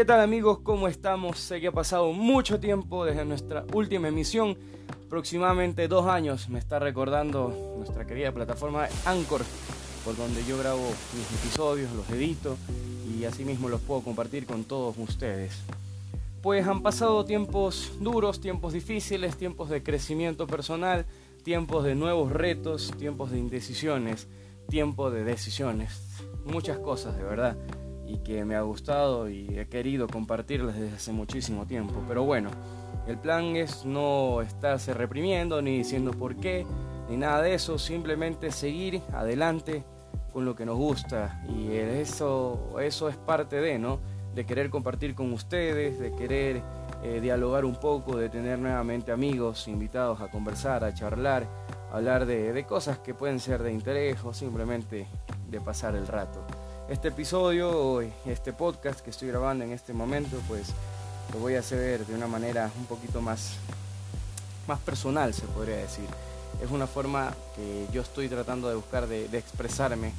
¿Qué 0.00 0.06
tal 0.06 0.20
amigos? 0.20 0.60
¿Cómo 0.60 0.88
estamos? 0.88 1.38
Sé 1.38 1.60
que 1.60 1.66
ha 1.66 1.72
pasado 1.72 2.10
mucho 2.12 2.58
tiempo 2.58 3.04
desde 3.04 3.22
nuestra 3.26 3.66
última 3.74 4.08
emisión, 4.08 4.56
aproximadamente 5.06 5.88
dos 5.88 6.06
años, 6.06 6.48
me 6.48 6.58
está 6.58 6.78
recordando 6.78 7.74
nuestra 7.76 8.06
querida 8.06 8.32
plataforma 8.32 8.88
Anchor, 9.04 9.42
por 10.02 10.16
donde 10.16 10.42
yo 10.46 10.56
grabo 10.56 10.80
mis 11.14 11.44
episodios, 11.44 11.92
los 11.92 12.08
edito 12.08 12.56
y 13.14 13.26
así 13.26 13.44
mismo 13.44 13.68
los 13.68 13.82
puedo 13.82 14.00
compartir 14.00 14.46
con 14.46 14.64
todos 14.64 14.96
ustedes. 14.96 15.52
Pues 16.40 16.66
han 16.66 16.80
pasado 16.80 17.26
tiempos 17.26 17.92
duros, 18.00 18.40
tiempos 18.40 18.72
difíciles, 18.72 19.36
tiempos 19.36 19.68
de 19.68 19.82
crecimiento 19.82 20.46
personal, 20.46 21.04
tiempos 21.44 21.84
de 21.84 21.94
nuevos 21.94 22.32
retos, 22.32 22.90
tiempos 22.98 23.32
de 23.32 23.38
indecisiones, 23.38 24.28
tiempo 24.70 25.10
de 25.10 25.24
decisiones, 25.24 26.22
muchas 26.46 26.78
cosas 26.78 27.18
de 27.18 27.22
verdad 27.22 27.58
y 28.10 28.18
que 28.18 28.44
me 28.44 28.56
ha 28.56 28.62
gustado 28.62 29.28
y 29.28 29.46
he 29.56 29.68
querido 29.68 30.08
compartirles 30.08 30.74
desde 30.74 30.96
hace 30.96 31.12
muchísimo 31.12 31.66
tiempo. 31.66 32.02
Pero 32.08 32.24
bueno, 32.24 32.50
el 33.06 33.18
plan 33.18 33.56
es 33.56 33.84
no 33.84 34.42
estarse 34.42 34.94
reprimiendo 34.94 35.62
ni 35.62 35.78
diciendo 35.78 36.10
por 36.10 36.36
qué 36.36 36.66
ni 37.08 37.16
nada 37.16 37.42
de 37.42 37.54
eso, 37.54 37.78
simplemente 37.78 38.50
seguir 38.50 39.00
adelante 39.12 39.84
con 40.32 40.44
lo 40.44 40.54
que 40.54 40.64
nos 40.64 40.76
gusta 40.76 41.42
y 41.48 41.72
eso 41.72 42.78
eso 42.80 43.08
es 43.08 43.16
parte 43.16 43.60
de, 43.60 43.78
¿no? 43.78 43.98
De 44.34 44.46
querer 44.46 44.70
compartir 44.70 45.14
con 45.14 45.32
ustedes, 45.32 45.98
de 45.98 46.14
querer 46.14 46.62
eh, 47.02 47.20
dialogar 47.20 47.64
un 47.64 47.76
poco, 47.76 48.16
de 48.16 48.28
tener 48.28 48.58
nuevamente 48.58 49.10
amigos 49.10 49.66
invitados 49.66 50.20
a 50.20 50.30
conversar, 50.30 50.84
a 50.84 50.94
charlar, 50.94 51.46
a 51.92 51.96
hablar 51.96 52.26
de, 52.26 52.52
de 52.52 52.64
cosas 52.64 52.98
que 52.98 53.12
pueden 53.12 53.40
ser 53.40 53.62
de 53.62 53.72
interés 53.72 54.22
o 54.24 54.32
simplemente 54.32 55.08
de 55.48 55.60
pasar 55.60 55.96
el 55.96 56.06
rato 56.06 56.44
este 56.90 57.06
episodio, 57.08 58.00
este 58.26 58.52
podcast 58.52 58.98
que 59.00 59.10
estoy 59.10 59.28
grabando 59.28 59.64
en 59.64 59.70
este 59.70 59.92
momento, 59.92 60.40
pues 60.48 60.66
lo 61.32 61.38
voy 61.38 61.54
a 61.54 61.60
hacer 61.60 62.04
de 62.04 62.14
una 62.14 62.26
manera 62.26 62.68
un 62.78 62.86
poquito 62.86 63.22
más, 63.22 63.52
más 64.66 64.80
personal, 64.80 65.32
se 65.32 65.42
podría 65.42 65.76
decir. 65.76 66.06
Es 66.60 66.68
una 66.72 66.88
forma 66.88 67.32
que 67.54 67.86
yo 67.92 68.02
estoy 68.02 68.28
tratando 68.28 68.68
de 68.68 68.74
buscar 68.74 69.06
de, 69.06 69.26
expresarme 69.38 70.12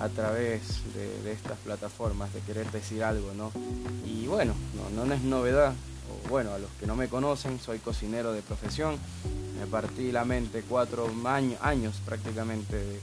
a 0.00 0.08
través 0.08 0.82
de, 0.94 1.30
estas 1.30 1.58
plataformas, 1.58 2.34
de 2.34 2.40
querer 2.40 2.70
decir 2.72 3.04
algo, 3.04 3.32
¿no? 3.32 3.52
Y 4.04 4.26
bueno, 4.26 4.52
no, 4.96 5.14
es 5.14 5.22
novedad, 5.22 5.74
bueno, 6.28 6.52
a 6.52 6.58
los 6.58 6.70
que 6.80 6.88
no 6.88 6.96
me 6.96 7.06
conocen, 7.08 7.60
soy 7.60 7.78
cocinero 7.78 8.32
de 8.32 8.42
profesión, 8.42 8.98
me 9.60 9.66
partí 9.68 10.10
la 10.10 10.24
mente 10.24 10.64
cuatro 10.68 11.08
años, 11.24 11.60
años 11.62 12.02
prácticamente 12.04 13.00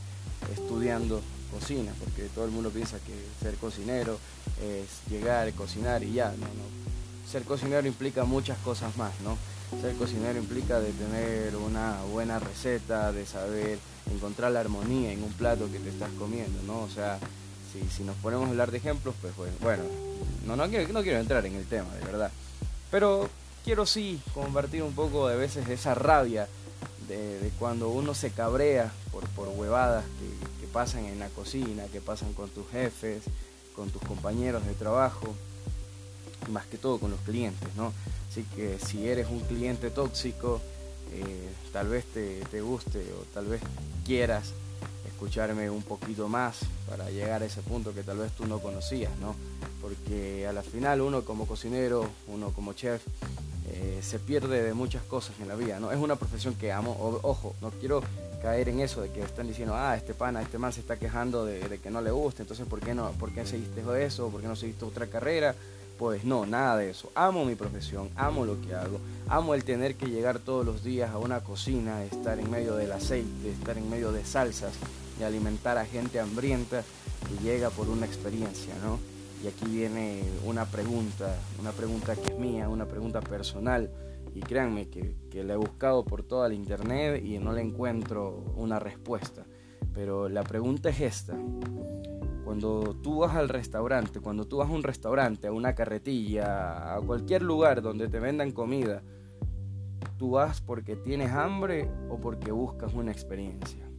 estudiando 0.53 1.21
cocina, 1.51 1.91
porque 1.99 2.23
todo 2.33 2.45
el 2.45 2.51
mundo 2.51 2.69
piensa 2.69 2.97
que 2.99 3.13
ser 3.41 3.55
cocinero 3.55 4.17
es 4.61 5.11
llegar, 5.11 5.51
cocinar 5.53 6.03
y 6.03 6.13
ya, 6.13 6.31
no, 6.31 6.47
no. 6.47 7.29
Ser 7.29 7.43
cocinero 7.43 7.87
implica 7.87 8.25
muchas 8.25 8.57
cosas 8.59 8.95
más, 8.97 9.13
¿no? 9.21 9.37
Ser 9.81 9.95
cocinero 9.95 10.37
implica 10.39 10.79
de 10.79 10.91
tener 10.91 11.55
una 11.55 12.01
buena 12.11 12.39
receta, 12.39 13.11
de 13.11 13.25
saber 13.25 13.79
encontrar 14.11 14.51
la 14.51 14.59
armonía 14.59 15.11
en 15.11 15.23
un 15.23 15.33
plato 15.33 15.71
que 15.71 15.79
te 15.79 15.89
estás 15.89 16.09
comiendo, 16.17 16.61
¿no? 16.63 16.81
O 16.81 16.89
sea, 16.89 17.19
si, 17.71 17.87
si 17.89 18.03
nos 18.03 18.15
ponemos 18.17 18.47
a 18.47 18.49
hablar 18.51 18.71
de 18.71 18.77
ejemplos, 18.77 19.15
pues, 19.21 19.33
bueno, 19.61 19.83
no, 20.45 20.55
no, 20.55 20.67
quiero, 20.69 20.91
no 20.91 21.01
quiero 21.01 21.19
entrar 21.19 21.45
en 21.45 21.55
el 21.55 21.65
tema, 21.65 21.93
de 21.95 22.05
verdad. 22.05 22.31
Pero 22.91 23.29
quiero 23.63 23.85
sí 23.85 24.21
compartir 24.33 24.83
un 24.83 24.93
poco 24.93 25.27
de 25.27 25.35
veces 25.35 25.67
esa 25.69 25.95
rabia 25.95 26.47
de, 27.07 27.51
cuando 27.59 27.89
uno 27.89 28.13
se 28.13 28.31
cabrea 28.31 28.91
por, 29.35 29.47
huevadas 29.49 30.03
que, 30.59 30.67
pasan 30.67 31.05
en 31.05 31.19
la 31.19 31.29
cocina, 31.29 31.83
que 31.91 32.01
pasan 32.01 32.33
con 32.33 32.49
tus 32.49 32.67
jefes, 32.71 33.21
con 33.75 33.91
tus 33.91 34.01
compañeros 34.01 34.65
de 34.65 34.73
trabajo, 34.73 35.35
más 36.49 36.65
que 36.65 36.79
todo 36.79 36.97
con 36.97 37.11
los 37.11 37.19
clientes, 37.19 37.69
¿no? 37.75 37.93
Así 38.27 38.43
que 38.55 38.79
si 38.79 39.07
eres 39.07 39.27
un 39.29 39.41
cliente 39.41 39.91
tóxico, 39.91 40.61
eh, 41.11 41.49
tal 41.71 41.89
vez 41.89 42.05
te, 42.05 42.39
te, 42.49 42.61
guste 42.61 43.05
o 43.13 43.23
tal 43.35 43.45
vez 43.45 43.61
quieras 44.03 44.53
escucharme 45.05 45.69
un 45.69 45.83
poquito 45.83 46.27
más 46.27 46.61
para 46.89 47.11
llegar 47.11 47.43
a 47.43 47.45
ese 47.45 47.61
punto 47.61 47.93
que 47.93 48.01
tal 48.01 48.17
vez 48.17 48.31
tú 48.31 48.47
no 48.47 48.57
conocías, 48.57 49.15
¿no? 49.19 49.35
Porque 49.79 50.47
a 50.47 50.53
la 50.53 50.63
final 50.63 51.01
uno 51.01 51.23
como 51.23 51.45
cocinero, 51.45 52.09
uno 52.27 52.49
como 52.49 52.73
chef, 52.73 53.03
eh, 53.67 53.99
se 54.01 54.17
pierde 54.17 54.63
de 54.63 54.73
muchas 54.73 55.03
cosas 55.03 55.35
en 55.39 55.47
la 55.47 55.55
vida, 55.55 55.79
¿no? 55.79 55.91
Es 55.91 55.99
una 55.99 56.15
profesión 56.15 56.55
que 56.55 56.71
amo, 56.71 57.19
ojo, 57.21 57.55
no 57.61 57.69
quiero 57.71 58.01
caer 58.43 58.67
en 58.67 58.81
eso 58.81 59.01
de 59.01 59.09
que 59.09 59.21
están 59.21 59.47
diciendo, 59.47 59.73
ah, 59.73 59.95
este 59.95 60.13
pana, 60.13 60.41
este 60.41 60.57
man 60.57 60.73
se 60.73 60.81
está 60.81 60.97
quejando 60.97 61.45
de, 61.45 61.79
que 61.81 61.89
no 61.89 62.01
le 62.01 62.11
gusta, 62.11 62.43
entonces 62.43 62.67
¿por 62.67 62.81
qué 62.81 62.93
no? 62.93 63.09
¿Por 63.13 63.31
qué 63.31 63.45
seguiste 63.45 63.81
eso? 64.05 64.27
¿Por 64.27 64.41
qué 64.41 64.47
no 64.49 64.57
seguiste 64.57 64.83
otra 64.83 65.07
carrera? 65.07 65.55
Pues 65.97 66.25
no, 66.25 66.45
nada 66.45 66.75
de 66.75 66.89
eso. 66.89 67.09
Amo 67.15 67.45
mi 67.45 67.55
profesión, 67.55 68.09
amo 68.17 68.45
lo 68.45 68.59
que 68.59 68.75
hago, 68.75 68.99
amo 69.29 69.53
el 69.53 69.63
tener 69.63 69.95
que 69.95 70.07
llegar 70.07 70.39
todos 70.39 70.65
los 70.65 70.83
días 70.83 71.11
a 71.11 71.19
una 71.19 71.39
cocina, 71.39 72.03
estar 72.03 72.37
en 72.37 72.51
medio 72.51 72.75
del 72.75 72.91
aceite, 72.91 73.49
estar 73.49 73.77
en 73.77 73.89
medio 73.89 74.11
de 74.11 74.25
salsas 74.25 74.73
y 75.17 75.23
alimentar 75.23 75.77
a 75.77 75.85
gente 75.85 76.19
hambrienta 76.19 76.83
que 77.29 77.43
llega 77.45 77.69
por 77.69 77.87
una 77.87 78.05
experiencia, 78.05 78.73
¿no? 78.83 78.99
Y 79.41 79.47
aquí 79.47 79.65
viene 79.71 80.21
una 80.43 80.65
pregunta, 80.65 81.33
una 81.61 81.71
pregunta 81.71 82.13
que 82.17 82.33
es 82.33 82.37
mía, 82.37 82.67
una 82.67 82.87
pregunta 82.87 83.21
personal. 83.21 83.89
Y 84.33 84.39
créanme 84.39 84.89
que, 84.89 85.15
que 85.29 85.43
la 85.43 85.53
he 85.53 85.57
buscado 85.57 86.03
por 86.03 86.23
toda 86.23 86.47
la 86.47 86.55
internet 86.55 87.23
y 87.23 87.37
no 87.37 87.53
le 87.53 87.61
encuentro 87.61 88.53
una 88.55 88.79
respuesta. 88.79 89.45
Pero 89.93 90.27
la 90.27 90.43
pregunta 90.43 90.89
es 90.89 91.01
esta. 91.01 91.37
Cuando 92.43 92.95
tú 93.01 93.19
vas 93.19 93.35
al 93.35 93.47
restaurante, 93.47 94.19
cuando 94.19 94.45
tú 94.45 94.57
vas 94.57 94.69
a 94.69 94.73
un 94.73 94.83
restaurante, 94.83 95.47
a 95.47 95.51
una 95.51 95.75
carretilla, 95.75 96.95
a 96.95 97.01
cualquier 97.01 97.41
lugar 97.41 97.81
donde 97.81 98.09
te 98.09 98.19
vendan 98.19 98.51
comida, 98.51 99.01
¿tú 100.17 100.31
vas 100.31 100.61
porque 100.61 100.95
tienes 100.95 101.31
hambre 101.31 101.89
o 102.09 102.19
porque 102.19 102.51
buscas 102.51 102.93
una 102.93 103.11
experiencia? 103.11 103.89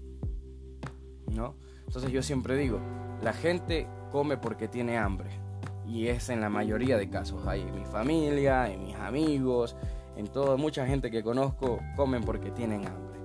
¿No? 1.32 1.54
Entonces 1.86 2.10
yo 2.12 2.22
siempre 2.22 2.56
digo, 2.56 2.80
la 3.22 3.32
gente 3.32 3.88
come 4.10 4.36
porque 4.36 4.68
tiene 4.68 4.98
hambre. 4.98 5.30
Y 5.86 6.08
es 6.08 6.28
en 6.28 6.40
la 6.40 6.48
mayoría 6.48 6.96
de 6.96 7.10
casos. 7.10 7.46
Hay 7.46 7.60
en 7.60 7.74
mi 7.74 7.84
familia, 7.84 8.72
en 8.72 8.84
mis 8.84 8.96
amigos, 8.96 9.76
en 10.16 10.26
toda 10.28 10.56
mucha 10.56 10.86
gente 10.86 11.10
que 11.10 11.22
conozco 11.22 11.80
comen 11.96 12.22
porque 12.22 12.50
tienen 12.50 12.86
hambre. 12.86 13.20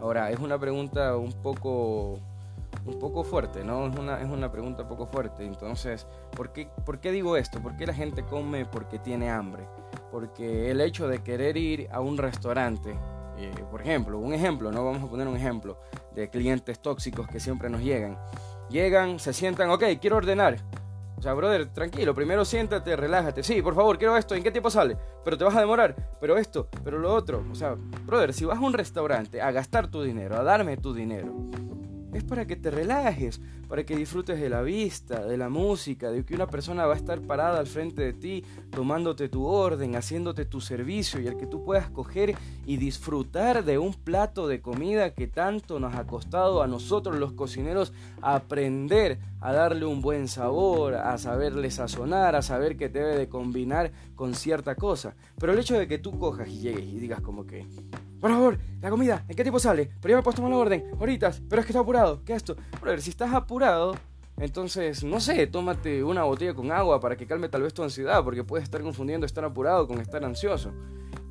Ahora, 0.00 0.30
es 0.30 0.38
una 0.38 0.58
pregunta 0.58 1.16
un 1.16 1.32
poco 1.32 2.18
un 2.86 2.98
poco 2.98 3.24
fuerte, 3.24 3.64
¿no? 3.64 3.86
Es 3.86 3.96
una, 3.96 4.20
es 4.20 4.28
una 4.28 4.50
pregunta 4.50 4.82
un 4.82 4.88
poco 4.88 5.06
fuerte. 5.06 5.44
Entonces, 5.44 6.06
¿por 6.36 6.52
qué, 6.52 6.68
¿por 6.84 7.00
qué 7.00 7.12
digo 7.12 7.36
esto? 7.36 7.60
¿Por 7.60 7.76
qué 7.76 7.86
la 7.86 7.94
gente 7.94 8.24
come 8.24 8.66
porque 8.66 8.98
tiene 8.98 9.30
hambre? 9.30 9.66
Porque 10.10 10.70
el 10.70 10.80
hecho 10.80 11.08
de 11.08 11.22
querer 11.22 11.56
ir 11.56 11.88
a 11.90 12.00
un 12.00 12.18
restaurante, 12.18 12.94
eh, 13.38 13.52
por 13.70 13.80
ejemplo, 13.80 14.18
un 14.18 14.34
ejemplo, 14.34 14.70
no 14.70 14.84
vamos 14.84 15.02
a 15.02 15.06
poner 15.06 15.26
un 15.26 15.36
ejemplo 15.36 15.78
de 16.14 16.28
clientes 16.28 16.78
tóxicos 16.80 17.26
que 17.28 17.40
siempre 17.40 17.70
nos 17.70 17.80
llegan. 17.80 18.18
Llegan, 18.68 19.18
se 19.18 19.32
sientan, 19.32 19.70
ok, 19.70 19.84
quiero 20.00 20.16
ordenar. 20.16 20.58
Sea, 21.24 21.32
brother, 21.32 21.72
tranquilo, 21.72 22.14
primero 22.14 22.44
siéntate, 22.44 22.96
relájate. 22.96 23.42
Sí, 23.42 23.62
por 23.62 23.74
favor, 23.74 23.96
quiero 23.96 24.14
esto, 24.14 24.34
¿en 24.34 24.42
qué 24.42 24.50
tiempo 24.50 24.68
sale? 24.68 24.98
Pero 25.24 25.38
te 25.38 25.44
vas 25.44 25.56
a 25.56 25.60
demorar, 25.60 25.96
pero 26.20 26.36
esto, 26.36 26.68
pero 26.84 26.98
lo 26.98 27.14
otro. 27.14 27.42
O 27.50 27.54
sea, 27.54 27.76
brother, 28.04 28.34
si 28.34 28.44
vas 28.44 28.58
a 28.58 28.60
un 28.60 28.74
restaurante 28.74 29.40
a 29.40 29.50
gastar 29.50 29.88
tu 29.88 30.02
dinero, 30.02 30.36
a 30.36 30.42
darme 30.42 30.76
tu 30.76 30.92
dinero, 30.92 31.32
es 32.12 32.24
para 32.24 32.46
que 32.46 32.56
te 32.56 32.70
relajes, 32.70 33.40
para 33.68 33.84
que 33.84 33.96
disfrutes 33.96 34.38
de 34.38 34.48
la 34.48 34.60
vista, 34.60 35.24
de 35.24 35.36
la 35.36 35.48
música, 35.48 36.10
de 36.10 36.24
que 36.24 36.34
una 36.34 36.46
persona 36.46 36.84
va 36.84 36.92
a 36.92 36.96
estar 36.96 37.20
parada 37.22 37.58
al 37.58 37.66
frente 37.66 38.02
de 38.02 38.12
ti, 38.12 38.44
tomándote 38.70 39.28
tu 39.28 39.46
orden, 39.46 39.96
haciéndote 39.96 40.44
tu 40.44 40.60
servicio 40.60 41.20
y 41.20 41.26
el 41.26 41.36
que 41.36 41.46
tú 41.46 41.64
puedas 41.64 41.90
coger 41.90 42.36
y 42.66 42.76
disfrutar 42.76 43.64
de 43.64 43.78
un 43.78 43.94
plato 43.94 44.46
de 44.46 44.60
comida 44.60 45.14
que 45.14 45.26
tanto 45.26 45.80
nos 45.80 45.94
ha 45.94 46.06
costado 46.06 46.62
a 46.62 46.66
nosotros 46.66 47.16
los 47.16 47.32
cocineros 47.32 47.92
aprender 48.20 49.18
a 49.44 49.52
darle 49.52 49.84
un 49.84 50.00
buen 50.00 50.26
sabor, 50.26 50.94
a 50.94 51.18
saberle 51.18 51.70
sazonar, 51.70 52.34
a 52.34 52.40
saber 52.40 52.78
que 52.78 52.88
debe 52.88 53.14
de 53.14 53.28
combinar 53.28 53.92
con 54.14 54.34
cierta 54.34 54.74
cosa. 54.74 55.16
Pero 55.38 55.52
el 55.52 55.58
hecho 55.58 55.78
de 55.78 55.86
que 55.86 55.98
tú 55.98 56.18
cojas 56.18 56.48
y 56.48 56.60
llegues 56.60 56.84
y 56.84 56.98
digas 56.98 57.20
como 57.20 57.46
que, 57.46 57.66
por 58.22 58.30
favor, 58.30 58.58
la 58.80 58.88
comida, 58.88 59.22
¿en 59.28 59.36
qué 59.36 59.42
tiempo 59.42 59.58
sale? 59.58 59.90
Pero 60.00 60.12
ya 60.12 60.16
me 60.16 60.20
he 60.20 60.24
puesto 60.24 60.40
mal 60.40 60.50
la 60.50 60.56
orden, 60.56 60.86
ahorita, 60.98 61.30
pero 61.46 61.60
es 61.60 61.66
que 61.66 61.72
está 61.72 61.80
apurado, 61.80 62.24
¿qué 62.24 62.32
es 62.32 62.38
esto? 62.38 62.56
ver, 62.82 63.02
si 63.02 63.10
estás 63.10 63.34
apurado, 63.34 63.94
entonces, 64.38 65.04
no 65.04 65.20
sé, 65.20 65.46
tómate 65.46 66.02
una 66.02 66.22
botella 66.22 66.54
con 66.54 66.72
agua 66.72 66.98
para 66.98 67.14
que 67.14 67.26
calme 67.26 67.50
tal 67.50 67.60
vez 67.60 67.74
tu 67.74 67.82
ansiedad, 67.82 68.24
porque 68.24 68.44
puedes 68.44 68.64
estar 68.64 68.80
confundiendo 68.80 69.26
estar 69.26 69.44
apurado 69.44 69.86
con 69.86 70.00
estar 70.00 70.24
ansioso. 70.24 70.72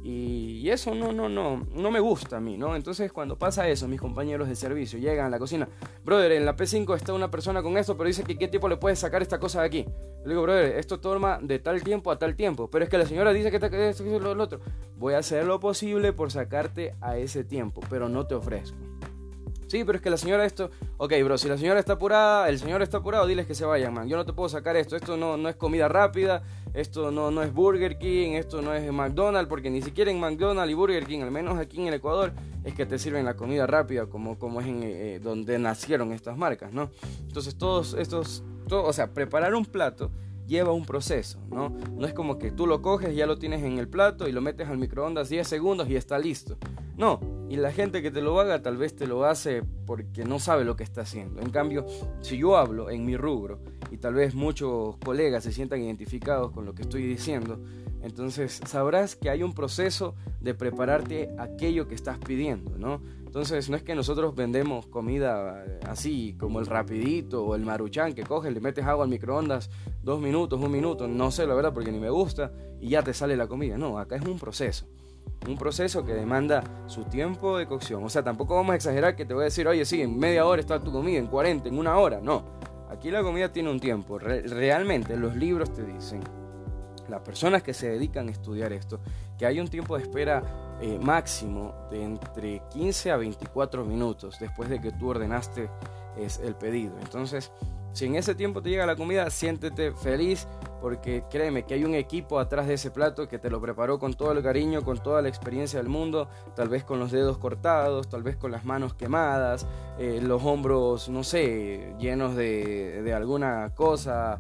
Y, 0.06 0.70
eso 0.70 0.94
no, 0.94 1.14
no, 1.14 1.30
no, 1.30 1.66
no 1.74 1.92
me 1.92 2.00
gusta 2.02 2.38
a 2.38 2.40
mí, 2.42 2.58
¿no? 2.58 2.76
Entonces 2.76 3.12
cuando 3.12 3.38
pasa 3.38 3.70
eso, 3.70 3.88
mis 3.88 4.02
compañeros 4.02 4.50
de 4.50 4.56
servicio 4.56 5.00
llegan 5.00 5.28
a 5.28 5.30
la 5.30 5.40
cocina, 5.40 5.70
brother, 6.04 6.34
en 6.34 6.46
la 6.46 6.58
P5 6.58 6.96
está 6.96 7.14
una 7.14 7.32
persona 7.32 7.62
con 7.62 7.78
esto, 7.78 7.96
pero 7.96 8.08
dice 8.08 8.24
que 8.24 8.38
qué 8.38 8.50
tiempo 8.50 8.68
le 8.68 8.78
puedes 8.78 9.00
sacar 9.00 9.22
esta 9.22 9.40
cosa 9.40 9.62
de 9.62 9.68
aquí. 9.68 9.86
Le 10.24 10.30
digo, 10.30 10.42
brother, 10.42 10.78
esto 10.78 11.00
toma 11.00 11.40
de 11.42 11.60
tal 11.60 11.84
tiempo 11.84 12.12
a 12.12 12.20
tal 12.20 12.36
tiempo, 12.36 12.70
pero 12.70 12.84
es 12.84 12.90
que 12.90 12.98
la 12.98 13.06
señora 13.06 13.32
dice 13.32 13.50
que 13.50 13.90
esto, 13.90 14.04
lo, 14.20 14.36
lo 14.36 14.44
otro. 14.44 14.60
Voy 14.98 15.14
a 15.14 15.20
hacer 15.20 15.46
lo 15.46 15.60
posible 15.60 16.12
por 16.12 16.32
sacarte 16.32 16.96
a 17.00 17.18
ese 17.18 17.46
tiempo, 17.46 17.82
pero 17.90 18.10
no 18.10 18.26
te 18.26 18.36
ofrezco. 18.36 18.78
Sí, 19.68 19.84
pero 19.84 19.98
es 19.98 20.04
que 20.04 20.10
la 20.10 20.18
señora 20.18 20.46
esto... 20.46 20.70
Ok, 20.98 21.14
bro, 21.24 21.38
si 21.38 21.48
la 21.50 21.58
señora 21.58 21.80
está 21.80 21.94
apurada, 21.94 22.48
el 22.48 22.60
señor 22.60 22.82
está 22.82 22.98
apurado, 22.98 23.26
diles 23.26 23.48
que 23.48 23.56
se 23.56 23.66
vayan, 23.66 23.94
man. 23.94 24.08
Yo 24.08 24.18
no 24.18 24.24
te 24.26 24.32
puedo 24.32 24.48
sacar 24.48 24.76
esto. 24.76 24.96
Esto 24.96 25.18
no, 25.18 25.36
no 25.36 25.50
es 25.50 25.56
comida 25.56 25.88
rápida, 25.88 26.44
esto 26.74 27.12
no, 27.12 27.30
no 27.32 27.44
es 27.44 27.54
Burger 27.54 27.98
King, 27.98 28.32
esto 28.32 28.62
no 28.62 28.74
es 28.74 28.92
McDonald's, 28.92 29.48
porque 29.48 29.70
ni 29.70 29.82
siquiera 29.82 30.10
en 30.10 30.20
McDonald's 30.20 30.72
y 30.72 30.74
Burger 30.74 31.06
King, 31.06 31.22
al 31.22 31.32
menos 31.32 31.58
aquí 31.58 31.80
en 31.80 31.88
el 31.88 31.94
Ecuador, 31.96 32.34
es 32.64 32.74
que 32.74 32.86
te 32.86 32.98
sirven 32.98 33.26
la 33.26 33.36
comida 33.36 33.68
rápida 33.68 34.08
como, 34.08 34.40
como 34.40 34.60
es 34.60 34.68
en 34.68 34.80
eh, 34.84 35.20
donde 35.22 35.60
nacieron 35.60 36.12
estas 36.14 36.38
marcas, 36.38 36.74
¿no? 36.74 36.90
Entonces 37.28 37.56
todos 37.56 37.94
estos... 37.94 38.44
Todo, 38.68 38.86
o 38.86 38.94
sea, 38.94 39.14
preparar 39.14 39.54
un 39.56 39.66
plato 39.66 40.10
lleva 40.48 40.72
un 40.72 40.86
proceso, 40.86 41.40
¿no? 41.50 41.70
No 41.96 42.06
es 42.08 42.14
como 42.14 42.38
que 42.38 42.52
tú 42.52 42.68
lo 42.68 42.82
coges, 42.82 43.16
ya 43.16 43.26
lo 43.26 43.38
tienes 43.38 43.64
en 43.64 43.78
el 43.78 43.88
plato 43.88 44.28
y 44.28 44.32
lo 44.32 44.42
metes 44.42 44.68
al 44.68 44.78
microondas 44.78 45.30
10 45.30 45.48
segundos 45.48 45.90
y 45.90 45.96
está 45.96 46.18
listo. 46.18 46.58
No, 46.98 47.20
y 47.50 47.56
la 47.56 47.72
gente 47.72 48.02
que 48.02 48.12
te 48.12 48.22
lo 48.22 48.40
haga 48.40 48.62
tal 48.62 48.78
vez 48.78 48.96
te 48.96 49.08
lo 49.08 49.26
hace 49.26 49.64
porque 49.86 50.26
no 50.26 50.40
sabe 50.40 50.64
lo 50.64 50.76
que 50.76 50.84
está 50.84 51.02
haciendo. 51.02 51.42
En 51.42 51.50
cambio, 51.50 51.86
si 52.22 52.38
yo 52.38 52.58
hablo 52.58 52.90
en 52.90 53.06
mi 53.06 53.18
rubro 53.18 53.60
y 53.94 53.98
tal 53.98 54.16
vez 54.16 54.34
muchos 54.34 54.98
colegas 54.98 55.44
se 55.44 55.52
sientan 55.52 55.80
identificados 55.82 56.52
con 56.52 56.66
lo 56.66 56.74
que 56.74 56.82
estoy 56.82 57.04
diciendo, 57.04 57.60
entonces 58.02 58.60
sabrás 58.66 59.16
que 59.16 59.30
hay 59.30 59.44
un 59.44 59.54
proceso 59.54 60.16
de 60.42 60.56
prepararte 60.56 61.30
aquello 61.38 61.88
que 61.88 61.94
estás 61.94 62.18
pidiendo, 62.18 62.76
¿no? 62.80 63.02
Entonces 63.24 63.70
no 63.70 63.78
es 63.78 63.84
que 63.84 63.94
nosotros 63.94 64.36
vendemos 64.36 64.88
comida 64.88 65.64
así 65.88 66.36
como 66.40 66.60
el 66.60 66.66
rapidito 66.66 67.46
o 67.46 67.54
el 67.54 67.62
maruchan 67.62 68.14
que 68.14 68.24
coges, 68.24 68.52
le 68.52 68.62
metes 68.62 68.84
agua 68.84 69.06
al 69.06 69.12
microondas 69.12 69.70
dos 70.02 70.20
minutos, 70.20 70.60
un 70.60 70.72
minuto, 70.72 71.08
no 71.08 71.30
sé 71.30 71.46
la 71.46 71.54
verdad 71.54 71.72
porque 71.72 71.92
ni 71.92 72.00
me 72.00 72.10
gusta 72.10 72.52
y 72.82 72.90
ya 72.90 73.04
te 73.04 73.14
sale 73.14 73.38
la 73.38 73.48
comida. 73.48 73.78
No, 73.78 74.00
acá 74.00 74.16
es 74.16 74.26
un 74.26 74.40
proceso. 74.40 74.88
Un 75.48 75.58
proceso 75.58 76.04
que 76.04 76.14
demanda 76.14 76.64
su 76.88 77.04
tiempo 77.04 77.58
de 77.58 77.68
cocción. 77.68 78.04
O 78.04 78.10
sea, 78.10 78.24
tampoco 78.24 78.56
vamos 78.56 78.74
a 78.74 78.76
exagerar 78.76 79.16
que 79.16 79.26
te 79.26 79.34
voy 79.34 79.42
a 79.42 79.46
decir, 79.46 79.68
oye, 79.68 79.86
sí, 79.86 80.02
en 80.02 80.18
media 80.18 80.46
hora 80.46 80.62
está 80.62 80.82
tu 80.82 80.92
comida, 80.92 81.20
en 81.20 81.28
40, 81.28 81.70
en 81.70 81.78
una 81.78 81.98
hora. 81.98 82.20
No, 82.22 82.44
aquí 82.94 83.12
la 83.12 83.24
comida 83.24 83.52
tiene 83.52 83.70
un 83.70 83.80
tiempo. 83.80 84.20
realmente 84.20 85.18
los 85.18 85.36
libros 85.36 85.74
te 85.74 85.84
dicen, 85.84 86.22
las 87.10 87.22
personas 87.22 87.64
que 87.64 87.74
se 87.74 87.90
dedican 87.90 88.28
a 88.30 88.32
estudiar 88.32 88.72
esto, 88.72 89.00
que 89.38 89.46
hay 89.46 89.60
un 89.60 89.68
tiempo 89.68 89.98
de 89.98 90.04
espera 90.04 90.78
eh, 90.82 90.98
máximo 91.02 91.74
de 91.92 92.04
entre 92.04 92.62
15 92.72 93.12
a 93.12 93.18
24 93.18 93.84
minutos 93.84 94.38
después 94.40 94.70
de 94.70 94.80
que 94.80 94.92
tú 94.92 95.10
ordenaste 95.10 95.70
es 96.18 96.40
el 96.40 96.56
pedido. 96.56 96.94
Entonces, 97.02 97.52
si 97.92 98.06
en 98.06 98.16
ese 98.16 98.36
tiempo 98.36 98.62
te 98.62 98.70
llega 98.70 98.86
la 98.86 98.96
comida, 98.96 99.30
siéntete 99.30 99.92
feliz 99.92 100.48
porque 100.84 101.24
créeme 101.30 101.64
que 101.64 101.76
hay 101.76 101.86
un 101.86 101.96
equipo 101.96 102.40
atrás 102.40 102.68
de 102.68 102.74
ese 102.74 102.92
plato 102.92 103.30
que 103.30 103.40
te 103.40 103.50
lo 103.50 103.62
preparó 103.62 104.00
con 104.00 104.16
todo 104.16 104.34
el 104.34 104.44
cariño, 104.44 104.82
con 104.82 105.02
toda 105.02 105.22
la 105.22 105.30
experiencia 105.30 105.80
del 105.80 105.88
mundo, 105.88 106.28
tal 106.58 106.68
vez 106.68 106.84
con 106.84 107.00
los 107.00 107.10
dedos 107.10 107.38
cortados, 107.38 108.10
tal 108.10 108.22
vez 108.22 108.36
con 108.36 108.52
las 108.52 108.66
manos 108.66 108.94
quemadas, 108.94 109.66
eh, 109.98 110.20
los 110.22 110.44
hombros, 110.44 111.08
no 111.08 111.24
sé, 111.24 111.96
llenos 112.00 112.36
de, 112.36 113.14
alguna 113.16 113.72
cosa 113.74 114.40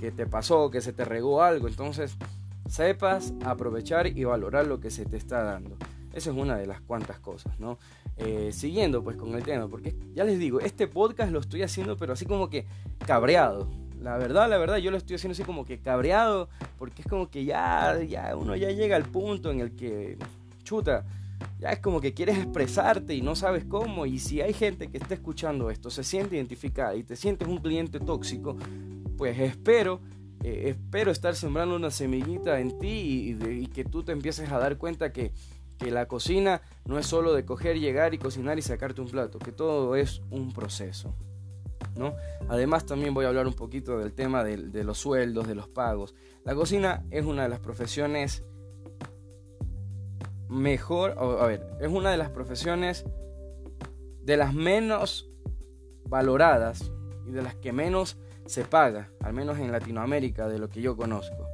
que, 0.00 0.10
te 0.10 0.26
pasó, 0.26 0.68
que 0.68 0.80
se 0.80 0.92
te 0.92 1.04
regó 1.04 1.44
algo. 1.44 1.68
Entonces, 1.68 2.16
sepas 2.68 3.32
aprovechar 3.44 4.08
y 4.08 4.24
valorar 4.24 4.66
lo 4.66 4.80
que 4.80 4.90
se 4.90 5.04
te 5.04 5.16
está 5.16 5.44
dando. 5.44 5.76
Esa 6.12 6.30
es 6.30 6.36
una 6.36 6.56
de 6.56 6.66
las 6.66 6.80
cuantas 6.80 7.20
cosas, 7.20 7.60
¿no? 7.60 7.78
Eh, 8.16 8.50
siguiendo 8.52 9.04
pues 9.04 9.16
con 9.16 9.32
el 9.36 9.44
tema, 9.44 9.68
porque 9.68 9.94
ya 10.12 10.24
les 10.24 10.40
digo, 10.40 10.58
este 10.58 10.88
podcast 10.88 11.30
lo 11.30 11.38
estoy 11.38 11.62
haciendo 11.62 11.96
pero 11.96 12.14
así 12.14 12.26
como 12.26 12.50
que 12.50 12.66
cabreado. 13.06 13.68
La 14.02 14.16
verdad, 14.16 14.48
la 14.48 14.58
verdad, 14.58 14.78
yo 14.78 14.90
lo 14.90 14.96
estoy 14.96 15.16
haciendo 15.16 15.32
así 15.32 15.44
como 15.44 15.64
que 15.64 15.78
cabreado, 15.78 16.48
porque 16.78 17.02
es 17.02 17.08
como 17.08 17.30
que 17.30 17.44
ya, 17.44 18.02
ya 18.02 18.36
uno 18.36 18.56
ya 18.56 18.70
llega 18.70 18.96
al 18.96 19.04
punto 19.04 19.50
en 19.50 19.60
el 19.60 19.76
que, 19.76 20.18
chuta, 20.64 21.04
ya 21.58 21.70
es 21.70 21.78
como 21.78 22.00
que 22.00 22.12
quieres 22.12 22.38
expresarte 22.38 23.14
y 23.14 23.22
no 23.22 23.36
sabes 23.36 23.64
cómo. 23.64 24.06
Y 24.06 24.18
si 24.18 24.40
hay 24.40 24.52
gente 24.52 24.88
que 24.88 24.98
está 24.98 25.14
escuchando 25.14 25.70
esto, 25.70 25.90
se 25.90 26.02
siente 26.02 26.36
identificada 26.36 26.94
y 26.96 27.04
te 27.04 27.16
sientes 27.16 27.46
un 27.46 27.58
cliente 27.58 28.00
tóxico, 28.00 28.56
pues 29.16 29.38
espero 29.38 30.00
eh, 30.42 30.70
espero 30.70 31.12
estar 31.12 31.36
sembrando 31.36 31.76
una 31.76 31.90
semillita 31.90 32.58
en 32.58 32.76
ti 32.78 33.36
y, 33.40 33.66
que 33.68 33.84
tú 33.84 34.02
te 34.02 34.10
empieces 34.10 34.50
a 34.50 34.58
dar 34.58 34.76
cuenta 34.76 35.12
que, 35.12 35.32
la 35.82 36.06
cocina 36.06 36.62
no 36.84 36.96
es 36.96 37.06
solo 37.06 37.34
de 37.34 37.44
coger, 37.44 37.76
llegar 37.76 38.14
y 38.14 38.18
cocinar 38.18 38.56
y 38.56 38.62
sacarte 38.62 39.00
un 39.00 39.08
plato, 39.08 39.40
que 39.40 39.50
todo 39.50 39.96
es 39.96 40.22
un 40.30 40.52
proceso. 40.52 41.12
¿No? 41.96 42.14
Además 42.48 42.86
también 42.86 43.14
voy 43.14 43.24
a 43.24 43.28
hablar 43.28 43.46
un 43.46 43.54
poquito 43.54 43.98
del 43.98 44.12
tema 44.12 44.44
de, 44.44 44.84
los 44.84 44.98
sueldos, 44.98 45.46
de 45.46 45.54
los 45.54 45.68
pagos. 45.68 46.14
La 46.44 46.54
cocina 46.54 47.04
es 47.10 47.24
una 47.24 47.44
de 47.44 47.48
las 47.48 47.60
profesiones 47.60 48.44
mejor, 50.48 51.16
a 51.18 51.46
ver, 51.46 51.66
es 51.80 51.88
una 51.88 52.10
de 52.10 52.18
las 52.18 52.30
profesiones 52.30 53.04
de 54.22 54.36
las 54.36 54.54
menos 54.54 55.30
valoradas 56.04 56.90
y 57.26 57.30
de 57.30 57.42
las 57.42 57.54
que 57.54 57.72
menos 57.72 58.18
se 58.46 58.64
paga, 58.64 59.10
al 59.20 59.32
menos 59.32 59.58
en 59.58 59.72
Latinoamérica, 59.72 60.48
de 60.48 60.58
lo 60.58 60.68
que 60.68 60.82
yo 60.82 60.96
conozco. 60.96 61.46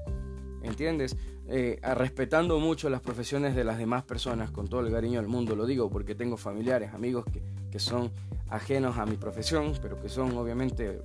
¿Entiendes? 0.62 1.16
Eh, 1.50 1.81
respetando 1.94 2.58
mucho 2.58 2.90
las 2.90 3.00
profesiones 3.00 3.54
de 3.54 3.64
las 3.64 3.78
demás 3.78 4.02
personas, 4.02 4.50
con 4.50 4.69
todo 4.69 4.81
el 4.81 4.92
cariño 4.92 5.20
del 5.20 5.28
mundo, 5.28 5.56
lo 5.56 5.64
digo 5.64 5.88
porque 5.88 6.14
tengo 6.14 6.36
familiares, 6.36 6.92
amigos 6.92 7.24
que, 7.24 7.40
que 7.70 7.79
son 7.79 8.11
ajenos 8.49 8.97
a 8.99 9.06
mi 9.06 9.17
profesión, 9.17 9.73
pero 9.81 10.00
que 10.00 10.09
son 10.09 10.37
obviamente, 10.37 11.00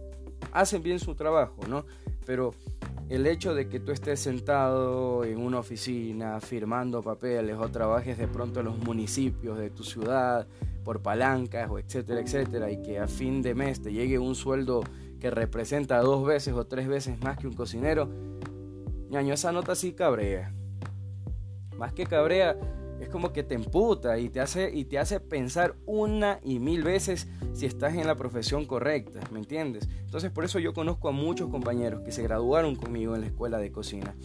hacen 0.51 0.83
bien 0.83 0.99
su 0.99 1.15
trabajo, 1.15 1.57
¿no? 1.67 1.85
Pero 2.25 2.51
el 3.09 3.27
hecho 3.27 3.53
de 3.53 3.67
que 3.67 3.79
tú 3.79 3.91
estés 3.91 4.19
sentado 4.19 5.23
en 5.25 5.39
una 5.39 5.59
oficina 5.59 6.39
firmando 6.39 7.01
papeles 7.01 7.57
o 7.59 7.69
trabajes 7.69 8.17
de 8.17 8.27
pronto 8.27 8.61
en 8.61 8.67
los 8.67 8.77
municipios 8.77 9.57
de 9.57 9.69
tu 9.69 9.83
ciudad 9.83 10.47
por 10.83 11.01
palancas 11.01 11.69
o 11.69 11.79
etcétera, 11.79 12.21
etcétera, 12.21 12.71
y 12.71 12.81
que 12.81 12.99
a 12.99 13.07
fin 13.07 13.41
de 13.41 13.55
mes 13.55 13.81
te 13.81 13.91
llegue 13.91 14.19
un 14.19 14.35
sueldo 14.35 14.83
que 15.19 15.29
representa 15.31 15.99
dos 15.99 16.25
veces 16.25 16.53
o 16.53 16.65
tres 16.65 16.87
veces 16.87 17.21
más 17.21 17.37
que 17.37 17.47
un 17.47 17.53
cocinero, 17.53 18.09
ñaño, 19.09 19.33
esa 19.33 19.51
nota 19.51 19.75
sí 19.75 19.93
cabrea. 19.93 20.53
Más 21.77 21.93
que 21.93 22.05
cabrea, 22.05 22.57
es 23.03 23.09
como 23.09 23.33
que 23.33 23.43
te 23.43 23.55
emputa 23.55 24.17
y 24.17 24.29
te 24.29 24.39
hace 24.39 24.71
y 24.73 24.85
te 24.85 24.97
hace 24.97 25.19
pensar 25.19 25.75
una 25.85 26.39
y 26.43 26.59
mil 26.59 26.83
veces 26.83 27.27
si 27.53 27.65
estás 27.65 27.95
en 27.95 28.07
la 28.07 28.15
profesión 28.15 28.65
correcta, 28.65 29.19
¿me 29.31 29.39
entiendes? 29.39 29.87
Entonces 30.05 30.31
por 30.31 30.45
eso 30.45 30.59
yo 30.59 30.73
conozco 30.73 31.09
a 31.09 31.11
muchos 31.11 31.49
compañeros 31.49 32.01
que 32.01 32.11
se 32.11 32.23
graduaron 32.23 32.75
conmigo 32.75 33.13
en 33.15 33.21
la 33.21 33.27
escuela 33.27 33.57
de 33.57 33.71
cocina, 33.71 34.15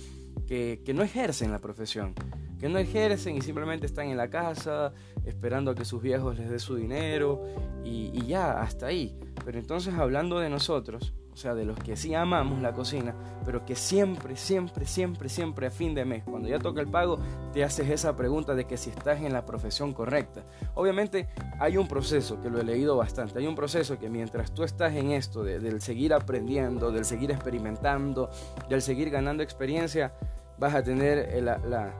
que, 0.46 0.80
no 0.94 1.02
ejercen 1.02 1.50
la 1.50 1.58
profesión, 1.58 2.14
que 2.58 2.68
no 2.68 2.78
ejercen 2.78 3.36
y 3.36 3.42
simplemente 3.42 3.86
están 3.86 4.08
en 4.08 4.16
la 4.16 4.30
casa 4.30 4.92
esperando 5.26 5.72
a 5.72 5.74
que 5.74 5.84
sus 5.84 6.00
viejos 6.00 6.38
les 6.38 6.48
dé 6.48 6.58
su 6.58 6.76
dinero 6.76 7.42
y, 7.84 8.10
y 8.14 8.26
ya, 8.26 8.60
hasta 8.60 8.86
ahí. 8.86 9.14
Pero 9.44 9.58
entonces 9.58 9.94
hablando 9.94 10.38
de 10.38 10.48
nosotros, 10.48 11.12
sea, 11.38 11.54
de 11.54 11.64
los 11.64 11.78
que 11.78 11.96
sí 11.96 12.14
amamos 12.14 12.60
la 12.60 12.72
cocina, 12.72 13.14
pero 13.44 13.64
que 13.64 13.76
siempre, 13.76 14.36
siempre, 14.36 14.86
siempre, 14.86 15.28
siempre 15.28 15.68
a 15.68 15.70
fin 15.70 15.94
de 15.94 16.04
mes, 16.04 16.24
cuando 16.24 16.48
ya 16.48 16.58
toca 16.58 16.80
el 16.80 16.88
pago, 16.88 17.18
te 17.52 17.64
haces 17.64 17.88
esa 17.88 18.16
pregunta 18.16 18.54
de 18.54 18.66
que 18.66 18.76
si 18.76 18.90
estás 18.90 19.20
en 19.22 19.32
la 19.32 19.46
profesión 19.46 19.92
correcta. 19.92 20.42
Obviamente 20.74 21.28
hay 21.60 21.76
un 21.76 21.86
proceso, 21.88 22.40
que 22.42 22.50
lo 22.50 22.60
he 22.60 22.64
leído 22.64 22.96
bastante, 22.96 23.38
hay 23.38 23.46
un 23.46 23.54
proceso 23.54 23.98
que 23.98 24.10
mientras 24.10 24.52
tú 24.52 24.64
estás 24.64 24.94
en 24.94 25.12
esto, 25.12 25.44
del 25.44 25.80
seguir 25.80 26.12
aprendiendo, 26.12 26.90
del 26.90 27.04
seguir 27.04 27.30
experimentando, 27.30 28.28
del 28.68 28.82
seguir 28.82 29.10
ganando 29.10 29.42
experiencia, 29.42 30.12
vas 30.58 30.74
a 30.74 30.82
tener 30.82 31.42
la, 31.42 31.58
la, 31.58 31.94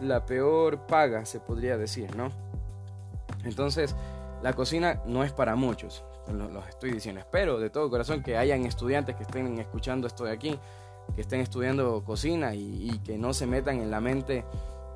la 0.00 0.26
peor 0.26 0.86
paga, 0.86 1.24
se 1.24 1.38
podría 1.38 1.78
decir, 1.78 2.14
¿no? 2.16 2.30
Entonces, 3.44 3.94
la 4.42 4.52
cocina 4.52 5.00
no 5.06 5.22
es 5.22 5.32
para 5.32 5.54
muchos 5.54 6.04
los, 6.32 6.68
estoy 6.68 6.92
diciendo. 6.92 7.20
Espero 7.20 7.58
de 7.58 7.70
todo 7.70 7.90
corazón 7.90 8.22
que 8.22 8.36
hayan 8.36 8.66
estudiantes 8.66 9.16
que 9.16 9.22
estén 9.22 9.58
escuchando 9.58 10.06
esto 10.06 10.24
de 10.24 10.32
aquí, 10.32 10.58
que 11.14 11.20
estén 11.20 11.40
estudiando 11.40 12.02
cocina 12.04 12.54
y, 12.54 13.00
que 13.04 13.18
no 13.18 13.32
se 13.32 13.46
metan 13.46 13.80
en 13.80 13.90
la 13.90 14.00
mente 14.00 14.44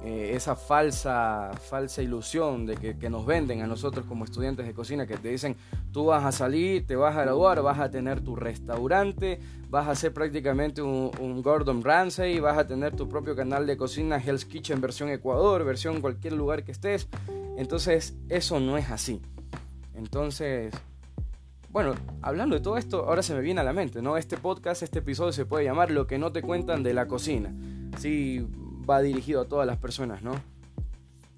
eh, 0.03 0.33
esa 0.35 0.55
falsa, 0.55 1.53
falsa 1.69 2.03
ilusión 2.03 2.67
de 2.67 2.76
que, 2.76 3.09
nos 3.09 3.25
venden 3.25 3.62
a 3.62 3.67
nosotros 3.67 4.05
como 4.07 4.25
estudiantes 4.25 4.67
de 4.67 4.75
cocina, 4.75 5.07
que 5.07 5.17
te 5.17 5.29
dicen, 5.29 5.57
tú 5.93 6.07
vas 6.07 6.25
a 6.25 6.33
salir, 6.33 6.87
te 6.87 6.95
vas 6.97 7.17
a 7.17 7.23
graduar, 7.23 7.62
vas 7.62 7.79
a 7.79 7.91
tener 7.91 8.21
tu 8.21 8.37
restaurante, 8.37 9.41
vas 9.71 9.88
a 9.88 9.95
ser 9.95 10.12
prácticamente 10.12 10.83
un, 10.83 11.11
un 11.21 11.43
Gordon 11.43 11.83
Ramsay, 11.83 12.38
vas 12.41 12.59
a 12.59 12.67
tener 12.67 12.95
tu 12.95 13.09
propio 13.09 13.35
canal 13.35 13.67
de 13.67 13.76
cocina, 13.76 14.23
Hell's 14.23 14.45
Kitchen 14.45 14.81
versión 14.81 15.09
Ecuador, 15.09 15.64
versión 15.64 16.00
cualquier 16.00 16.35
lugar 16.35 16.64
que 16.64 16.73
estés. 16.73 17.09
Entonces, 17.57 18.17
eso 18.29 18.61
no 18.61 18.76
es 18.76 18.91
así. 18.91 19.23
Entonces, 19.95 20.75
bueno, 21.75 21.97
hablando 22.23 22.54
de 22.54 22.62
todo 22.62 22.78
esto, 22.78 23.04
ahora 23.09 23.21
se 23.25 23.35
me 23.35 23.40
viene 23.40 23.61
a 23.61 23.64
la 23.64 23.73
mente, 23.73 24.00
¿no? 24.00 24.16
Este 24.16 24.37
podcast, 24.37 24.85
este 24.85 25.00
episodio 25.00 25.33
se 25.33 25.45
puede 25.45 25.64
llamar 25.64 25.90
Lo 25.90 26.07
que 26.07 26.19
no 26.19 26.31
te 26.31 26.40
cuentan 26.40 26.85
de 26.85 26.95
la 26.95 27.09
cocina. 27.09 27.52
Sí, 27.99 28.47
va 28.88 29.02
dirigido 29.02 29.40
a 29.40 29.47
todas 29.47 29.66
las 29.66 29.78
personas, 29.78 30.23
¿no? 30.23 30.37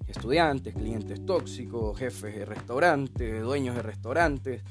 Estudiantes, 0.07 0.75
clientes 0.75 1.25
tóxicos, 1.25 1.97
jefes 1.97 2.35
de 2.35 2.45
restaurantes, 2.45 3.41
dueños 3.41 3.75
de 3.77 3.81
restaurantes, 3.81 4.61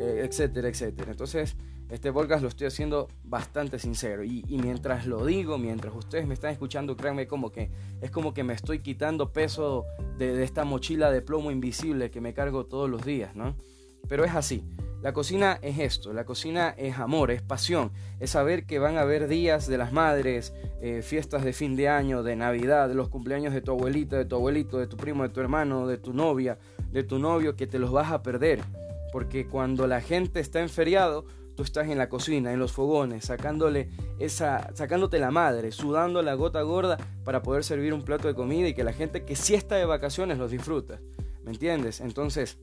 eh, 0.00 0.22
etcétera, 0.24 0.68
etcétera. 0.68 1.10
Entonces, 1.10 1.54
Este 1.90 2.12
podcast 2.12 2.40
lo 2.40 2.48
estoy 2.48 2.68
haciendo 2.68 3.08
bastante 3.24 3.80
sincero 3.80 4.22
y, 4.22 4.44
mientras 4.62 5.06
lo 5.06 5.26
digo, 5.26 5.58
mientras 5.58 5.92
ustedes 5.94 6.24
me 6.24 6.34
están 6.34 6.52
escuchando, 6.52 6.96
créanme 6.96 7.26
como 7.26 7.50
que 7.50 7.68
es 8.00 8.12
como 8.12 8.32
que 8.32 8.44
me 8.44 8.54
estoy 8.54 8.78
quitando 8.78 9.32
peso 9.32 9.84
de, 10.16 10.32
de 10.32 10.44
esta 10.44 10.64
mochila 10.64 11.10
de 11.10 11.20
plomo 11.20 11.50
invisible 11.50 12.12
que 12.12 12.20
me 12.20 12.32
cargo 12.32 12.64
todos 12.64 12.88
los 12.88 13.04
días, 13.04 13.34
¿no? 13.34 13.56
Pero 14.08 14.24
es 14.24 14.32
así. 14.36 14.64
La 15.02 15.14
cocina 15.14 15.58
es 15.62 15.78
esto, 15.78 16.12
la 16.12 16.26
cocina 16.26 16.74
es 16.76 16.98
amor, 16.98 17.30
es 17.30 17.40
pasión, 17.40 17.90
es 18.18 18.30
saber 18.30 18.66
que 18.66 18.78
van 18.78 18.98
a 18.98 19.00
haber 19.00 19.28
días 19.28 19.66
de 19.66 19.78
las 19.78 19.92
madres, 19.92 20.52
eh, 20.82 21.00
fiestas 21.02 21.42
de 21.42 21.54
fin 21.54 21.74
de 21.74 21.88
año, 21.88 22.22
de 22.22 22.36
Navidad, 22.36 22.92
los 22.92 23.08
cumpleaños 23.08 23.54
de 23.54 23.62
tu 23.62 23.70
abuelita, 23.70 24.18
de 24.18 24.26
tu 24.26 24.36
abuelito, 24.36 24.78
de 24.78 24.86
tu 24.86 24.98
primo, 24.98 25.22
de 25.22 25.30
tu 25.30 25.40
hermano, 25.40 25.86
de 25.86 25.96
tu 25.96 26.12
novia, 26.12 26.58
de 26.92 27.02
tu 27.02 27.18
novio, 27.18 27.56
que 27.56 27.66
te 27.66 27.78
los 27.78 27.92
vas 27.92 28.12
a 28.12 28.22
perder. 28.22 28.60
Porque 29.10 29.46
cuando 29.46 29.86
la 29.86 30.02
gente 30.02 30.38
está 30.38 30.60
en 30.60 30.68
feriado, 30.68 31.24
tú 31.56 31.62
estás 31.62 31.88
en 31.88 31.96
la 31.96 32.10
cocina, 32.10 32.52
en 32.52 32.58
los 32.58 32.72
fogones, 32.72 33.24
sacándole 33.24 33.88
esa, 34.18 34.70
sacándote 34.74 35.18
la 35.18 35.30
madre, 35.30 35.72
sudando 35.72 36.20
la 36.20 36.34
gota 36.34 36.60
gorda 36.60 36.98
para 37.24 37.42
poder 37.42 37.64
servir 37.64 37.94
un 37.94 38.02
plato 38.02 38.28
de 38.28 38.34
comida 38.34 38.68
y 38.68 38.74
que 38.74 38.84
la 38.84 38.92
gente 38.92 39.24
que 39.24 39.34
sí 39.34 39.54
está 39.54 39.76
de 39.76 39.86
vacaciones 39.86 40.36
los 40.36 40.50
disfruta. 40.50 41.00
¿Me 41.42 41.52
entiendes? 41.52 42.02
Entonces, 42.02 42.58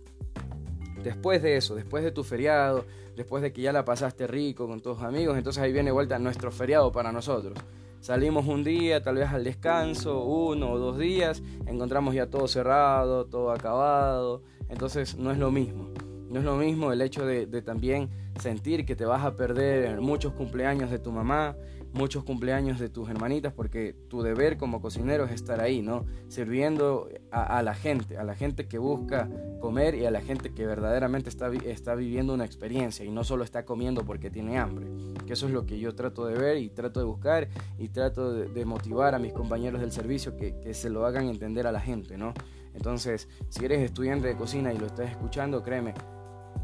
Después 1.07 1.41
de 1.41 1.55
eso, 1.55 1.73
después 1.73 2.03
de 2.03 2.11
tu 2.11 2.25
feriado, 2.25 2.83
después 3.15 3.41
de 3.41 3.53
que 3.53 3.61
ya 3.61 3.71
la 3.71 3.85
pasaste 3.85 4.27
rico 4.27 4.67
con 4.67 4.81
tus 4.81 5.01
amigos, 5.01 5.37
entonces 5.37 5.63
ahí 5.63 5.71
viene 5.71 5.89
vuelta 5.89 6.19
nuestro 6.19 6.51
feriado 6.51 6.91
para 6.91 7.13
nosotros. 7.13 7.57
Salimos 8.01 8.45
un 8.45 8.65
día, 8.65 9.01
tal 9.01 9.15
vez 9.15 9.29
al 9.29 9.45
descanso, 9.45 10.21
uno 10.25 10.69
o 10.69 10.77
dos 10.77 10.97
días, 10.97 11.41
encontramos 11.65 12.13
ya 12.13 12.29
todo 12.29 12.49
cerrado, 12.49 13.23
todo 13.23 13.51
acabado, 13.51 14.41
entonces 14.67 15.15
no 15.15 15.31
es 15.31 15.37
lo 15.37 15.49
mismo. 15.49 15.91
No 16.29 16.39
es 16.39 16.45
lo 16.45 16.57
mismo 16.57 16.91
el 16.91 17.01
hecho 17.01 17.25
de, 17.25 17.45
de 17.45 17.61
también 17.61 18.09
sentir 18.41 18.85
que 18.85 18.97
te 18.97 19.05
vas 19.05 19.23
a 19.23 19.37
perder 19.37 20.01
muchos 20.01 20.33
cumpleaños 20.33 20.91
de 20.91 20.99
tu 20.99 21.13
mamá, 21.13 21.55
muchos 21.97 22.23
cumpleaños 22.23 22.79
de 22.79 22.89
tus 22.89 23.09
hermanitas, 23.09 23.53
porque 23.53 23.95
tu 24.07 24.21
deber 24.21 24.57
como 24.57 24.81
cocinero 24.81 25.25
es 25.25 25.31
estar 25.31 25.59
ahí, 25.59 25.81
¿no? 25.81 26.05
Sirviendo 26.27 27.09
a, 27.31 27.61
la 27.63 27.73
gente, 27.73 28.17
a 28.17 28.23
la 28.23 28.35
gente 28.35 28.67
que 28.67 28.77
busca 28.77 29.29
comer 29.59 29.95
y 29.95 30.05
a 30.05 30.11
la 30.11 30.21
gente 30.21 30.53
que 30.53 30.65
verdaderamente 30.65 31.29
está, 31.29 31.51
está 31.65 31.95
viviendo 31.95 32.33
una 32.33 32.45
experiencia 32.45 33.03
y 33.03 33.11
no 33.11 33.23
solo 33.23 33.43
está 33.43 33.65
comiendo 33.65 34.05
porque 34.05 34.29
tiene 34.29 34.57
hambre. 34.57 34.87
Que 35.25 35.33
eso 35.33 35.47
es 35.47 35.53
lo 35.53 35.65
que 35.65 35.79
yo 35.79 35.95
trato 35.95 36.25
de 36.25 36.37
ver 36.37 36.57
y 36.57 36.69
trato 36.69 36.99
de 36.99 37.05
buscar 37.05 37.49
y 37.77 37.89
trato 37.89 38.33
de, 38.33 38.65
motivar 38.65 39.15
a 39.15 39.19
mis 39.19 39.33
compañeros 39.33 39.81
del 39.81 39.91
servicio 39.91 40.35
que, 40.35 40.59
que 40.59 40.73
se 40.73 40.89
lo 40.89 41.05
hagan 41.05 41.27
entender 41.27 41.67
a 41.67 41.71
la 41.71 41.79
gente, 41.79 42.17
¿no? 42.17 42.33
Entonces, 42.73 43.27
si 43.49 43.65
eres 43.65 43.81
estudiante 43.81 44.27
de 44.27 44.35
cocina 44.35 44.71
y 44.71 44.77
lo 44.77 44.85
estás 44.85 45.09
escuchando, 45.09 45.63
créeme, 45.63 45.93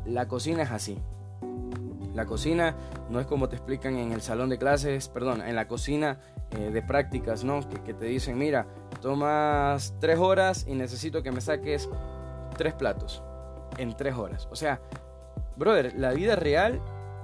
la 0.05 0.27
cocina 0.27 0.63
es 0.63 0.71
así. 0.71 0.99
La 2.13 2.25
cocina 2.25 2.75
no 3.09 3.19
es 3.19 3.25
como 3.25 3.49
te 3.49 3.55
explican 3.55 3.97
en 3.97 4.11
el 4.11 4.21
salón 4.21 4.49
de 4.49 4.57
clases, 4.57 5.09
perdón, 5.09 5.41
en 5.41 5.55
la 5.55 5.67
cocina 5.67 6.19
eh, 6.51 6.69
de 6.71 6.81
prácticas, 6.81 7.43
¿no? 7.43 7.61
Que, 7.83 7.93
te 7.93 8.05
dicen, 8.05 8.37
mira, 8.37 8.67
tomas 9.01 9.95
tres 9.99 10.19
horas 10.19 10.65
y 10.67 10.75
necesito 10.75 11.23
que 11.23 11.31
me 11.31 11.41
saques 11.41 11.89
tres 12.57 12.73
platos 12.73 13.23
en 13.77 13.95
tres 13.95 14.15
horas. 14.15 14.47
O 14.51 14.55
sea, 14.55 14.79
brother, 15.55 15.93
la 15.95 16.11
vida 16.11 16.35
real 16.35 16.79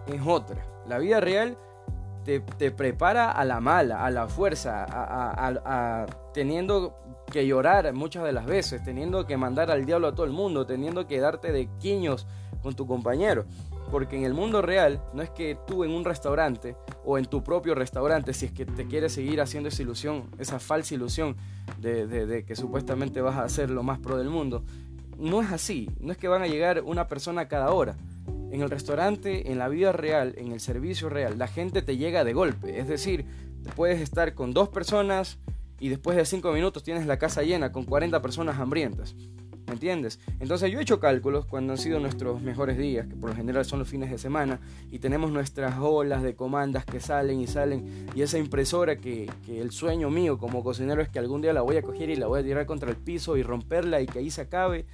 es 0.08 0.22
otra. 0.26 0.66
La 0.88 0.98
vida 0.98 1.20
real 1.20 1.58
te, 2.58 2.72
prepara 2.72 3.32
a 3.32 3.46
la 3.46 3.60
mala, 3.60 4.06
a 4.06 4.12
la 4.12 4.28
fuerza, 4.28 4.86
a, 4.88 6.06
teniendo 6.34 6.96
que 7.32 7.46
llorar 7.46 7.92
muchas 7.94 8.24
de 8.24 8.32
las 8.32 8.46
veces, 8.46 8.84
teniendo 8.84 9.26
que 9.26 9.38
mandar 9.38 9.72
al 9.72 9.86
diablo 9.86 10.08
a 10.08 10.16
todo 10.16 10.26
el 10.26 10.32
mundo, 10.32 10.66
teniendo 10.66 11.08
que 11.08 11.20
darte 11.20 11.52
de 11.52 11.70
quiños 11.80 12.28
con 12.62 12.76
tu 12.76 12.86
compañero. 12.88 13.46
Porque 13.90 14.18
en 14.18 14.24
el 14.24 14.34
mundo 14.34 14.62
real 14.62 15.02
no 15.14 15.22
es 15.22 15.30
que 15.30 15.58
tú 15.68 15.84
en 15.84 15.92
un 15.92 16.06
restaurante 16.06 16.76
o 17.04 17.18
en 17.18 17.26
tu 17.26 17.44
propio 17.44 17.76
restaurante, 17.76 18.34
si 18.34 18.46
es 18.46 18.52
que 18.52 18.66
te 18.66 18.86
quieres 18.86 19.14
seguir 19.14 19.42
haciendo 19.42 19.70
esa 19.70 19.82
ilusión, 19.82 20.30
esa 20.38 20.60
falsa 20.60 20.94
ilusión 20.94 21.36
de, 21.80 22.44
que 22.46 22.56
supuestamente 22.56 23.22
vas 23.22 23.38
a 23.38 23.50
ser 23.50 23.70
lo 23.70 23.84
más 23.84 24.00
pro 24.00 24.18
del 24.18 24.30
mundo, 24.30 24.64
no 25.18 25.42
es 25.42 25.52
así. 25.52 25.90
No 26.00 26.12
es 26.12 26.18
que 26.18 26.28
van 26.28 26.42
a 26.42 26.48
llegar 26.48 26.82
una 26.84 27.08
persona 27.08 27.48
cada 27.48 27.72
hora. 27.72 27.96
En 28.52 28.62
el 28.62 28.70
restaurante, 28.70 29.52
en 29.52 29.60
la 29.60 29.68
vida 29.68 29.92
real, 29.92 30.34
en 30.38 30.52
el 30.52 30.60
servicio 30.60 31.10
real, 31.10 31.38
la 31.38 31.48
gente 31.48 31.82
te 31.82 31.98
llega 31.98 32.24
de 32.24 32.34
golpe. 32.34 32.80
Es 32.80 32.88
decir, 32.88 33.26
puedes 33.76 34.02
estar 34.02 34.34
con 34.34 34.54
dos 34.54 34.70
personas 34.70 35.38
y 35.80 35.90
después 35.90 36.18
de 36.18 36.26
cinco 36.26 36.52
minutos 36.52 36.84
tienes 36.84 37.06
la 37.06 37.18
casa 37.18 37.44
llena 37.44 37.72
con 37.72 37.86
40 37.86 38.22
personas 38.22 38.60
hambrientas. 38.60 39.16
¿Me 39.70 39.74
entiendes? 39.74 40.20
Entonces 40.40 40.72
yo 40.72 40.80
he 40.80 40.82
hecho 40.82 41.00
cálculos 41.00 41.46
cuando 41.46 41.74
han 41.74 41.78
sido 41.78 42.00
nuestros 42.00 42.42
mejores 42.42 42.76
días, 42.76 43.06
que 43.06 43.16
por 43.16 43.30
lo 43.30 43.36
general 43.36 43.66
son 43.66 43.78
los 43.78 43.88
fines 43.88 44.10
de 44.10 44.18
semana, 44.18 44.60
y 44.90 44.98
tenemos 44.98 45.32
nuestras 45.32 45.78
olas 45.78 46.24
de 46.24 46.36
comandas 46.36 46.86
que 46.86 47.00
salen 47.00 47.40
y 47.40 47.46
salen, 47.46 48.08
y 48.16 48.24
esa 48.24 48.40
impresora 48.40 48.98
que, 48.98 49.30
el 49.48 49.70
sueño 49.70 50.10
mío 50.10 50.40
como 50.40 50.64
cocinero 50.64 51.04
es 51.04 51.10
que 51.10 51.20
algún 51.20 51.44
día 51.44 51.54
la 51.54 51.62
voy 51.62 51.78
a 51.78 51.84
coger 51.84 52.10
y 52.10 52.16
la 52.16 52.26
voy 52.26 52.40
a 52.40 52.44
tirar 52.44 52.66
contra 52.66 52.90
el 52.90 52.96
piso 52.96 53.38
y 53.38 53.44
romperla 53.44 54.02
y 54.02 54.08
que 54.08 54.18
ahí 54.18 54.32
se 54.32 54.42
acabe. 54.42 54.88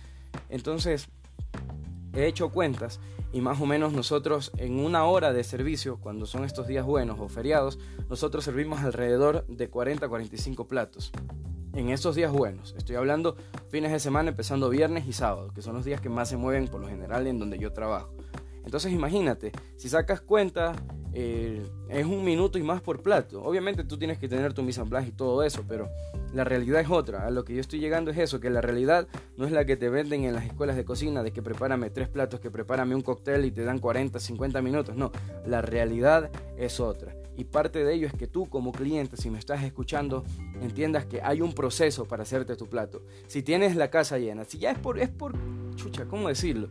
Entonces 0.50 1.08
he 2.14 2.26
hecho 2.26 2.50
cuentas 2.50 3.00
y 3.32 3.40
más 3.40 3.62
o 3.62 3.66
menos 3.66 3.94
nosotros 3.94 4.52
en 4.58 4.78
una 4.78 5.06
hora 5.06 5.32
de 5.32 5.46
servicio, 5.46 6.02
cuando 6.02 6.26
son 6.26 6.44
estos 6.44 6.68
días 6.68 6.86
buenos 6.86 7.18
o 7.22 7.30
feriados, 7.30 7.80
nosotros 8.10 8.44
servimos 8.44 8.82
alrededor 8.82 9.48
de 9.48 9.70
40 9.70 10.10
45 10.10 10.68
platos 10.68 11.14
en 11.76 11.90
esos 11.90 12.16
días 12.16 12.32
buenos. 12.32 12.74
Estoy 12.78 12.96
hablando 12.96 13.36
fines 13.70 13.92
de 13.92 14.00
semana 14.00 14.30
empezando 14.30 14.70
viernes 14.70 15.08
y 15.08 15.14
sábado, 15.14 15.52
que 15.54 15.62
son 15.62 15.76
los 15.76 15.86
días 15.86 16.02
que 16.02 16.10
más 16.10 16.30
se 16.30 16.38
mueven 16.38 16.68
por 16.68 16.82
lo 16.82 16.88
general 16.88 17.28
en 17.28 17.38
donde 17.38 17.60
yo 17.60 17.74
trabajo. 17.74 18.10
Entonces 18.64 18.94
imagínate, 18.94 19.52
si 19.76 19.90
sacas 19.90 20.22
cuenta, 20.22 20.74
eh, 21.14 21.62
es 21.90 22.06
un 22.06 22.24
minuto 22.24 22.58
y 22.58 22.64
más 22.64 22.82
por 22.82 23.04
plato. 23.04 23.44
Obviamente 23.44 23.84
tú 23.84 23.98
tienes 23.98 24.18
que 24.18 24.28
tener 24.28 24.54
tu 24.54 24.64
mise 24.64 24.82
y 25.06 25.12
todo 25.12 25.44
eso, 25.44 25.64
pero 25.68 25.90
la 26.34 26.46
realidad 26.46 26.82
es 26.82 26.90
otra. 26.90 27.28
A 27.28 27.30
lo 27.30 27.44
que 27.46 27.54
yo 27.54 27.62
estoy 27.62 27.80
llegando 27.80 28.10
es 28.10 28.18
eso, 28.18 28.40
que 28.40 28.50
la 28.50 28.62
realidad 28.62 29.08
no 29.38 29.46
es 29.46 29.52
la 29.52 29.66
que 29.66 29.78
te 29.78 29.90
venden 29.90 30.24
en 30.24 30.34
las 30.34 30.46
escuelas 30.46 30.76
de 30.78 30.86
cocina, 30.86 31.24
de 31.24 31.32
que 31.32 31.44
prepárame 31.44 31.90
tres 31.90 32.08
platos, 32.08 32.40
que 32.40 32.50
prepárame 32.50 32.96
un 32.96 33.02
cóctel 33.02 33.46
y 33.46 33.52
te 33.52 33.64
dan 33.64 33.80
40, 33.80 34.20
50 34.20 34.62
minutos. 34.62 34.96
No, 34.96 35.12
la 35.46 35.62
realidad 35.62 36.32
es 36.58 36.80
otra. 36.80 37.14
Y 37.38 37.44
parte 37.44 37.84
de 37.84 37.94
ello 37.94 38.08
es 38.08 38.14
que 38.14 38.28
tú 38.28 38.46
como 38.46 38.72
cliente, 38.72 39.18
si 39.18 39.30
me 39.30 39.40
estás 39.40 39.64
escuchando, 39.64 40.24
entiendas 40.62 41.06
que 41.06 41.22
hay 41.22 41.42
un 41.42 41.54
proceso 41.54 42.06
para 42.06 42.24
hacerte 42.24 42.56
tu 42.56 42.68
plato. 42.68 43.04
Si 43.28 43.44
tienes 43.44 43.76
la 43.76 43.90
casa 43.90 44.18
llena, 44.18 44.46
si 44.46 44.58
ya 44.58 44.72
es 44.72 44.80
por, 44.80 45.00
es 45.00 45.10
por, 45.10 45.34
chucha, 45.76 46.06
¿cómo 46.06 46.30
decirlo? 46.30 46.70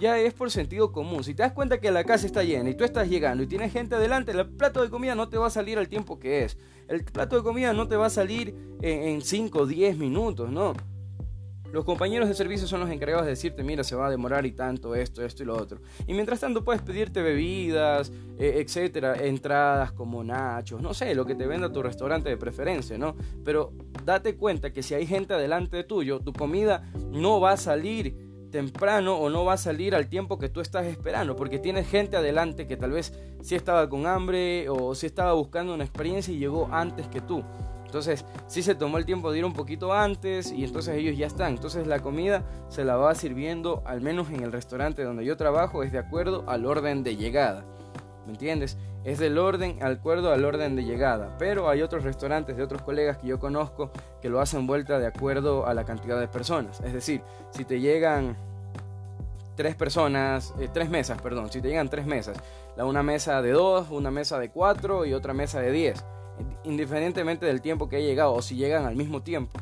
Ya 0.00 0.18
es 0.18 0.34
por 0.34 0.50
sentido 0.50 0.92
común. 0.92 1.24
Si 1.24 1.34
te 1.34 1.42
das 1.42 1.52
cuenta 1.52 1.80
que 1.80 1.90
la 1.90 2.04
casa 2.04 2.26
está 2.26 2.42
llena 2.44 2.70
y 2.70 2.74
tú 2.74 2.84
estás 2.84 3.08
llegando 3.08 3.42
y 3.42 3.46
tienes 3.46 3.72
gente 3.72 3.94
adelante, 3.94 4.32
el 4.32 4.46
plato 4.46 4.82
de 4.82 4.90
comida 4.90 5.14
no 5.14 5.28
te 5.28 5.38
va 5.38 5.46
a 5.46 5.50
salir 5.50 5.78
al 5.78 5.88
tiempo 5.88 6.18
que 6.18 6.44
es. 6.44 6.56
El 6.88 7.04
plato 7.04 7.36
de 7.36 7.42
comida 7.42 7.72
no 7.72 7.88
te 7.88 7.96
va 7.96 8.06
a 8.06 8.10
salir 8.10 8.54
en 8.82 9.20
5 9.22 9.58
o 9.58 9.66
10 9.66 9.98
minutos, 9.98 10.50
no. 10.50 10.74
Los 11.72 11.84
compañeros 11.84 12.28
de 12.28 12.34
servicio 12.34 12.66
son 12.66 12.80
los 12.80 12.90
encargados 12.90 13.24
de 13.24 13.30
decirte, 13.30 13.62
mira, 13.62 13.84
se 13.84 13.96
va 13.96 14.06
a 14.06 14.10
demorar 14.10 14.46
y 14.46 14.52
tanto, 14.52 14.94
esto, 14.94 15.24
esto 15.24 15.42
y 15.42 15.46
lo 15.46 15.56
otro. 15.56 15.80
Y 16.06 16.14
mientras 16.14 16.40
tanto 16.40 16.64
puedes 16.64 16.82
pedirte 16.82 17.22
bebidas, 17.22 18.12
eh, 18.38 18.62
etcétera, 18.64 19.14
entradas 19.16 19.92
como 19.92 20.22
nachos, 20.24 20.80
no 20.80 20.94
sé, 20.94 21.14
lo 21.14 21.26
que 21.26 21.34
te 21.34 21.46
venda 21.46 21.72
tu 21.72 21.82
restaurante 21.82 22.28
de 22.28 22.36
preferencia, 22.36 22.96
¿no? 22.98 23.16
Pero 23.44 23.72
date 24.04 24.36
cuenta 24.36 24.72
que 24.72 24.82
si 24.82 24.94
hay 24.94 25.06
gente 25.06 25.34
adelante 25.34 25.76
de 25.76 25.84
tuyo, 25.84 26.20
tu 26.20 26.32
comida 26.32 26.90
no 27.10 27.40
va 27.40 27.52
a 27.52 27.56
salir 27.56 28.26
temprano 28.50 29.16
o 29.16 29.28
no 29.28 29.44
va 29.44 29.54
a 29.54 29.58
salir 29.58 29.94
al 29.94 30.08
tiempo 30.08 30.38
que 30.38 30.48
tú 30.48 30.60
estás 30.60 30.86
esperando, 30.86 31.36
porque 31.36 31.58
tienes 31.58 31.88
gente 31.88 32.16
adelante 32.16 32.66
que 32.66 32.76
tal 32.76 32.92
vez 32.92 33.12
sí 33.42 33.54
estaba 33.54 33.88
con 33.88 34.06
hambre 34.06 34.68
o 34.68 34.94
sí 34.94 35.06
estaba 35.06 35.32
buscando 35.34 35.74
una 35.74 35.84
experiencia 35.84 36.32
y 36.32 36.38
llegó 36.38 36.68
antes 36.72 37.08
que 37.08 37.20
tú. 37.20 37.44
Entonces, 37.86 38.24
sí 38.48 38.62
se 38.62 38.74
tomó 38.74 38.98
el 38.98 39.06
tiempo 39.06 39.30
de 39.30 39.38
ir 39.38 39.44
un 39.44 39.52
poquito 39.52 39.92
antes 39.92 40.52
y 40.52 40.64
entonces 40.64 40.96
ellos 40.96 41.16
ya 41.16 41.26
están. 41.26 41.52
Entonces 41.52 41.86
la 41.86 42.00
comida 42.00 42.42
se 42.68 42.84
la 42.84 42.96
va 42.96 43.14
sirviendo, 43.14 43.82
al 43.86 44.00
menos 44.00 44.28
en 44.30 44.42
el 44.42 44.52
restaurante 44.52 45.04
donde 45.04 45.24
yo 45.24 45.36
trabajo, 45.36 45.82
es 45.82 45.92
de 45.92 45.98
acuerdo 45.98 46.44
al 46.48 46.66
orden 46.66 47.02
de 47.04 47.16
llegada. 47.16 47.64
¿Me 48.26 48.32
entiendes? 48.32 48.76
Es 49.04 49.20
del 49.20 49.38
orden, 49.38 49.78
al 49.82 49.92
acuerdo 49.92 50.32
al 50.32 50.44
orden 50.44 50.74
de 50.74 50.84
llegada. 50.84 51.36
Pero 51.38 51.68
hay 51.68 51.80
otros 51.80 52.02
restaurantes 52.02 52.56
de 52.56 52.64
otros 52.64 52.82
colegas 52.82 53.18
que 53.18 53.28
yo 53.28 53.38
conozco 53.38 53.92
que 54.20 54.28
lo 54.28 54.40
hacen 54.40 54.66
vuelta 54.66 54.98
de 54.98 55.06
acuerdo 55.06 55.64
a 55.64 55.72
la 55.72 55.84
cantidad 55.84 56.18
de 56.18 56.26
personas. 56.26 56.80
Es 56.80 56.92
decir, 56.92 57.22
si 57.52 57.64
te 57.64 57.78
llegan 57.78 58.36
tres 59.54 59.76
personas, 59.76 60.52
eh, 60.58 60.68
tres 60.72 60.90
mesas, 60.90 61.22
perdón, 61.22 61.52
si 61.52 61.62
te 61.62 61.68
llegan 61.68 61.88
tres 61.88 62.04
mesas, 62.04 62.36
la 62.76 62.84
una 62.84 63.04
mesa 63.04 63.40
de 63.42 63.52
dos, 63.52 63.90
una 63.90 64.10
mesa 64.10 64.40
de 64.40 64.50
cuatro 64.50 65.06
y 65.06 65.14
otra 65.14 65.32
mesa 65.32 65.60
de 65.60 65.70
diez 65.70 66.04
indiferentemente 66.64 67.46
del 67.46 67.60
tiempo 67.60 67.88
que 67.88 67.96
haya 67.96 68.06
llegado 68.06 68.34
o 68.34 68.42
si 68.42 68.56
llegan 68.56 68.84
al 68.84 68.96
mismo 68.96 69.22
tiempo. 69.22 69.58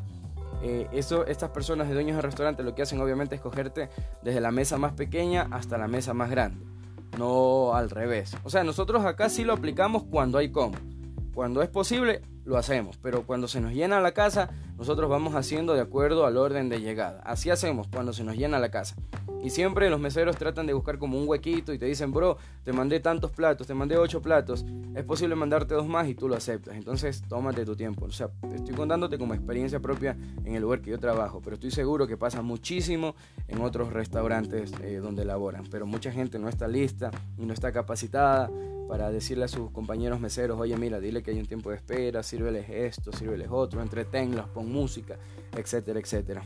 Eh, 0.62 0.88
eso, 0.92 1.26
estas 1.26 1.50
personas 1.50 1.88
de 1.88 1.94
dueños 1.94 2.16
de 2.16 2.22
restaurante 2.22 2.62
lo 2.62 2.74
que 2.74 2.82
hacen 2.82 3.00
obviamente 3.00 3.34
es 3.34 3.40
cogerte 3.40 3.90
desde 4.22 4.40
la 4.40 4.50
mesa 4.50 4.78
más 4.78 4.94
pequeña 4.94 5.46
hasta 5.50 5.76
la 5.76 5.88
mesa 5.88 6.14
más 6.14 6.30
grande, 6.30 6.64
no 7.18 7.74
al 7.74 7.90
revés. 7.90 8.34
O 8.44 8.50
sea, 8.50 8.64
nosotros 8.64 9.04
acá 9.04 9.28
sí 9.28 9.44
lo 9.44 9.52
aplicamos 9.52 10.04
cuando 10.04 10.38
hay 10.38 10.50
como. 10.50 10.74
Cuando 11.34 11.62
es 11.62 11.68
posible, 11.68 12.22
lo 12.44 12.56
hacemos, 12.56 12.96
pero 12.98 13.26
cuando 13.26 13.48
se 13.48 13.60
nos 13.60 13.72
llena 13.72 14.00
la 14.00 14.12
casa, 14.12 14.50
nosotros 14.78 15.10
vamos 15.10 15.34
haciendo 15.34 15.74
de 15.74 15.80
acuerdo 15.80 16.26
al 16.26 16.36
orden 16.36 16.68
de 16.68 16.80
llegada. 16.80 17.20
Así 17.24 17.50
hacemos 17.50 17.88
cuando 17.88 18.12
se 18.12 18.24
nos 18.24 18.36
llena 18.36 18.58
la 18.58 18.70
casa. 18.70 18.96
Y 19.44 19.50
siempre 19.50 19.90
los 19.90 20.00
meseros 20.00 20.36
tratan 20.36 20.66
de 20.66 20.72
buscar 20.72 20.98
como 20.98 21.18
un 21.18 21.28
huequito 21.28 21.74
y 21.74 21.78
te 21.78 21.84
dicen, 21.84 22.12
bro, 22.12 22.38
te 22.62 22.72
mandé 22.72 22.98
tantos 23.00 23.30
platos, 23.30 23.66
te 23.66 23.74
mandé 23.74 23.98
ocho 23.98 24.22
platos, 24.22 24.64
es 24.94 25.04
posible 25.04 25.34
mandarte 25.34 25.74
dos 25.74 25.86
más 25.86 26.08
y 26.08 26.14
tú 26.14 26.28
lo 26.28 26.34
aceptas. 26.34 26.74
Entonces, 26.74 27.20
tómate 27.28 27.66
tu 27.66 27.76
tiempo. 27.76 28.06
O 28.06 28.10
sea, 28.10 28.30
estoy 28.54 28.74
contándote 28.74 29.18
como 29.18 29.34
experiencia 29.34 29.80
propia 29.80 30.16
en 30.46 30.54
el 30.54 30.62
lugar 30.62 30.80
que 30.80 30.90
yo 30.90 30.98
trabajo, 30.98 31.42
pero 31.44 31.54
estoy 31.54 31.70
seguro 31.70 32.06
que 32.06 32.16
pasa 32.16 32.40
muchísimo 32.40 33.16
en 33.46 33.60
otros 33.60 33.92
restaurantes 33.92 34.72
eh, 34.82 34.96
donde 35.02 35.26
laboran. 35.26 35.64
Pero 35.70 35.84
mucha 35.84 36.10
gente 36.10 36.38
no 36.38 36.48
está 36.48 36.66
lista 36.66 37.10
y 37.36 37.44
no 37.44 37.52
está 37.52 37.70
capacitada 37.70 38.50
para 38.88 39.10
decirle 39.10 39.44
a 39.44 39.48
sus 39.48 39.70
compañeros 39.72 40.20
meseros, 40.20 40.58
oye, 40.58 40.74
mira, 40.78 41.00
dile 41.00 41.22
que 41.22 41.32
hay 41.32 41.38
un 41.38 41.46
tiempo 41.46 41.68
de 41.68 41.76
espera, 41.76 42.22
sírveles 42.22 42.64
esto, 42.70 43.12
sírveles 43.12 43.48
otro, 43.50 43.82
entretenlos, 43.82 44.48
pon 44.48 44.72
música, 44.72 45.18
etcétera, 45.54 46.00
etcétera. 46.00 46.42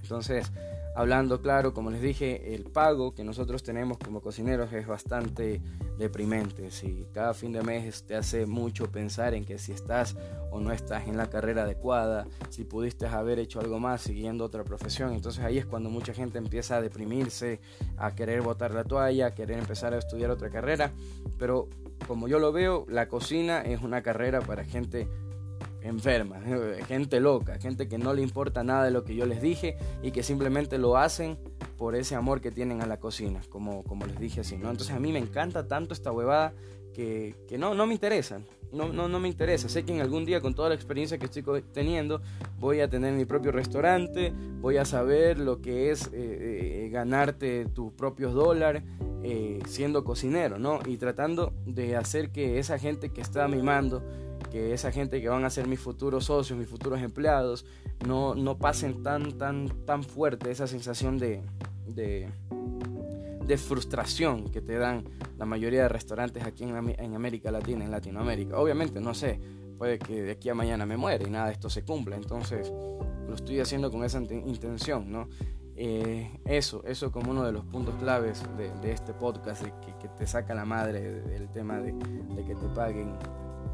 Entonces, 0.00 0.50
Hablando 0.94 1.40
claro, 1.40 1.72
como 1.72 1.90
les 1.90 2.02
dije, 2.02 2.54
el 2.54 2.64
pago 2.64 3.14
que 3.14 3.24
nosotros 3.24 3.62
tenemos 3.62 3.96
como 3.96 4.20
cocineros 4.20 4.72
es 4.74 4.86
bastante 4.86 5.62
deprimente. 5.96 6.70
Si 6.70 7.06
cada 7.14 7.32
fin 7.32 7.52
de 7.52 7.62
mes 7.62 8.04
te 8.04 8.14
hace 8.14 8.44
mucho 8.44 8.90
pensar 8.90 9.32
en 9.32 9.46
que 9.46 9.58
si 9.58 9.72
estás 9.72 10.16
o 10.50 10.60
no 10.60 10.70
estás 10.70 11.08
en 11.08 11.16
la 11.16 11.30
carrera 11.30 11.62
adecuada, 11.62 12.26
si 12.50 12.64
pudiste 12.64 13.06
haber 13.06 13.38
hecho 13.38 13.58
algo 13.60 13.78
más 13.78 14.02
siguiendo 14.02 14.44
otra 14.44 14.64
profesión, 14.64 15.14
entonces 15.14 15.42
ahí 15.42 15.56
es 15.56 15.64
cuando 15.64 15.88
mucha 15.88 16.12
gente 16.12 16.36
empieza 16.36 16.76
a 16.76 16.82
deprimirse, 16.82 17.60
a 17.96 18.14
querer 18.14 18.42
botar 18.42 18.72
la 18.72 18.84
toalla, 18.84 19.28
a 19.28 19.34
querer 19.34 19.58
empezar 19.58 19.94
a 19.94 19.98
estudiar 19.98 20.30
otra 20.30 20.50
carrera. 20.50 20.92
Pero 21.38 21.68
como 22.06 22.28
yo 22.28 22.38
lo 22.38 22.52
veo, 22.52 22.84
la 22.88 23.08
cocina 23.08 23.62
es 23.62 23.80
una 23.80 24.02
carrera 24.02 24.42
para 24.42 24.64
gente 24.64 25.08
enferma, 25.84 26.40
gente 26.88 27.20
loca, 27.20 27.58
gente 27.58 27.88
que 27.88 27.98
no 27.98 28.14
le 28.14 28.22
importa 28.22 28.62
nada 28.62 28.84
de 28.84 28.90
lo 28.90 29.04
que 29.04 29.14
yo 29.14 29.26
les 29.26 29.42
dije 29.42 29.76
y 30.02 30.10
que 30.10 30.22
simplemente 30.22 30.78
lo 30.78 30.96
hacen 30.96 31.38
por 31.76 31.96
ese 31.96 32.14
amor 32.14 32.40
que 32.40 32.50
tienen 32.50 32.82
a 32.82 32.86
la 32.86 32.98
cocina, 32.98 33.40
como, 33.48 33.82
como 33.84 34.06
les 34.06 34.18
dije 34.18 34.40
así, 34.40 34.56
¿no? 34.56 34.70
Entonces 34.70 34.94
a 34.94 35.00
mí 35.00 35.12
me 35.12 35.18
encanta 35.18 35.66
tanto 35.66 35.94
esta 35.94 36.12
huevada 36.12 36.52
que, 36.94 37.34
que 37.48 37.58
no, 37.58 37.74
no 37.74 37.86
me 37.86 37.94
interesan, 37.94 38.44
no, 38.72 38.92
no, 38.92 39.08
no 39.08 39.20
me 39.20 39.28
interesa. 39.28 39.68
Sé 39.68 39.84
que 39.84 39.92
en 39.92 40.00
algún 40.00 40.24
día 40.24 40.40
con 40.40 40.54
toda 40.54 40.70
la 40.70 40.74
experiencia 40.74 41.18
que 41.18 41.26
estoy 41.26 41.44
teniendo 41.72 42.20
voy 42.58 42.80
a 42.80 42.88
tener 42.88 43.12
mi 43.12 43.24
propio 43.24 43.52
restaurante, 43.52 44.32
voy 44.60 44.78
a 44.78 44.84
saber 44.84 45.38
lo 45.38 45.60
que 45.60 45.90
es 45.90 46.06
eh, 46.06 46.10
eh, 46.12 46.88
ganarte 46.90 47.66
tus 47.66 47.92
propios 47.92 48.32
dólares 48.32 48.82
eh, 49.22 49.60
siendo 49.66 50.04
cocinero, 50.04 50.58
¿no? 50.58 50.80
Y 50.86 50.96
tratando 50.96 51.52
de 51.66 51.96
hacer 51.96 52.30
que 52.30 52.58
esa 52.58 52.78
gente 52.78 53.10
que 53.10 53.20
está 53.20 53.46
mimando 53.46 54.02
que 54.52 54.74
esa 54.74 54.92
gente 54.92 55.22
que 55.22 55.30
van 55.30 55.46
a 55.46 55.50
ser 55.50 55.66
mis 55.66 55.80
futuros 55.80 56.26
socios, 56.26 56.58
mis 56.58 56.68
futuros 56.68 57.00
empleados, 57.00 57.64
no, 58.06 58.34
no 58.34 58.58
pasen 58.58 59.02
tan, 59.02 59.38
tan, 59.38 59.68
tan 59.86 60.04
fuerte 60.04 60.50
esa 60.50 60.66
sensación 60.66 61.18
de, 61.18 61.40
de, 61.86 62.28
frustración 63.56 64.50
que 64.50 64.62
te 64.62 64.78
dan 64.78 65.04
la 65.38 65.44
mayoría 65.44 65.82
de 65.82 65.88
restaurantes 65.88 66.42
aquí 66.44 66.64
en, 66.64 66.94
en 66.98 67.14
América 67.14 67.50
Latina, 67.50 67.84
en 67.84 67.90
Latinoamérica. 67.90 68.58
Obviamente, 68.58 69.00
no 69.00 69.12
sé, 69.14 69.38
puede 69.76 69.98
que 69.98 70.22
de 70.22 70.32
aquí 70.32 70.48
a 70.48 70.54
mañana 70.54 70.86
me 70.86 70.96
muera 70.96 71.26
y 71.26 71.30
nada 71.30 71.46
de 71.46 71.52
esto 71.52 71.68
se 71.68 71.82
cumpla, 71.82 72.16
entonces 72.16 72.72
lo 73.28 73.34
estoy 73.34 73.60
haciendo 73.60 73.90
con 73.90 74.04
esa 74.04 74.20
intención, 74.20 75.10
¿no? 75.10 75.28
Eh, 75.76 76.30
eso, 76.44 76.82
eso 76.84 77.10
como 77.10 77.30
uno 77.30 77.44
de 77.44 77.52
los 77.52 77.64
puntos 77.64 77.94
claves 77.96 78.42
de, 78.58 78.92
este 78.92 79.14
podcast, 79.14 79.62
que, 79.62 79.94
que, 80.00 80.08
te 80.08 80.26
saca 80.26 80.54
la 80.54 80.66
madre 80.66 81.22
del 81.22 81.48
tema 81.50 81.78
de, 81.78 81.92
de 81.92 82.44
que 82.44 82.54
te 82.54 82.68
paguen 82.74 83.16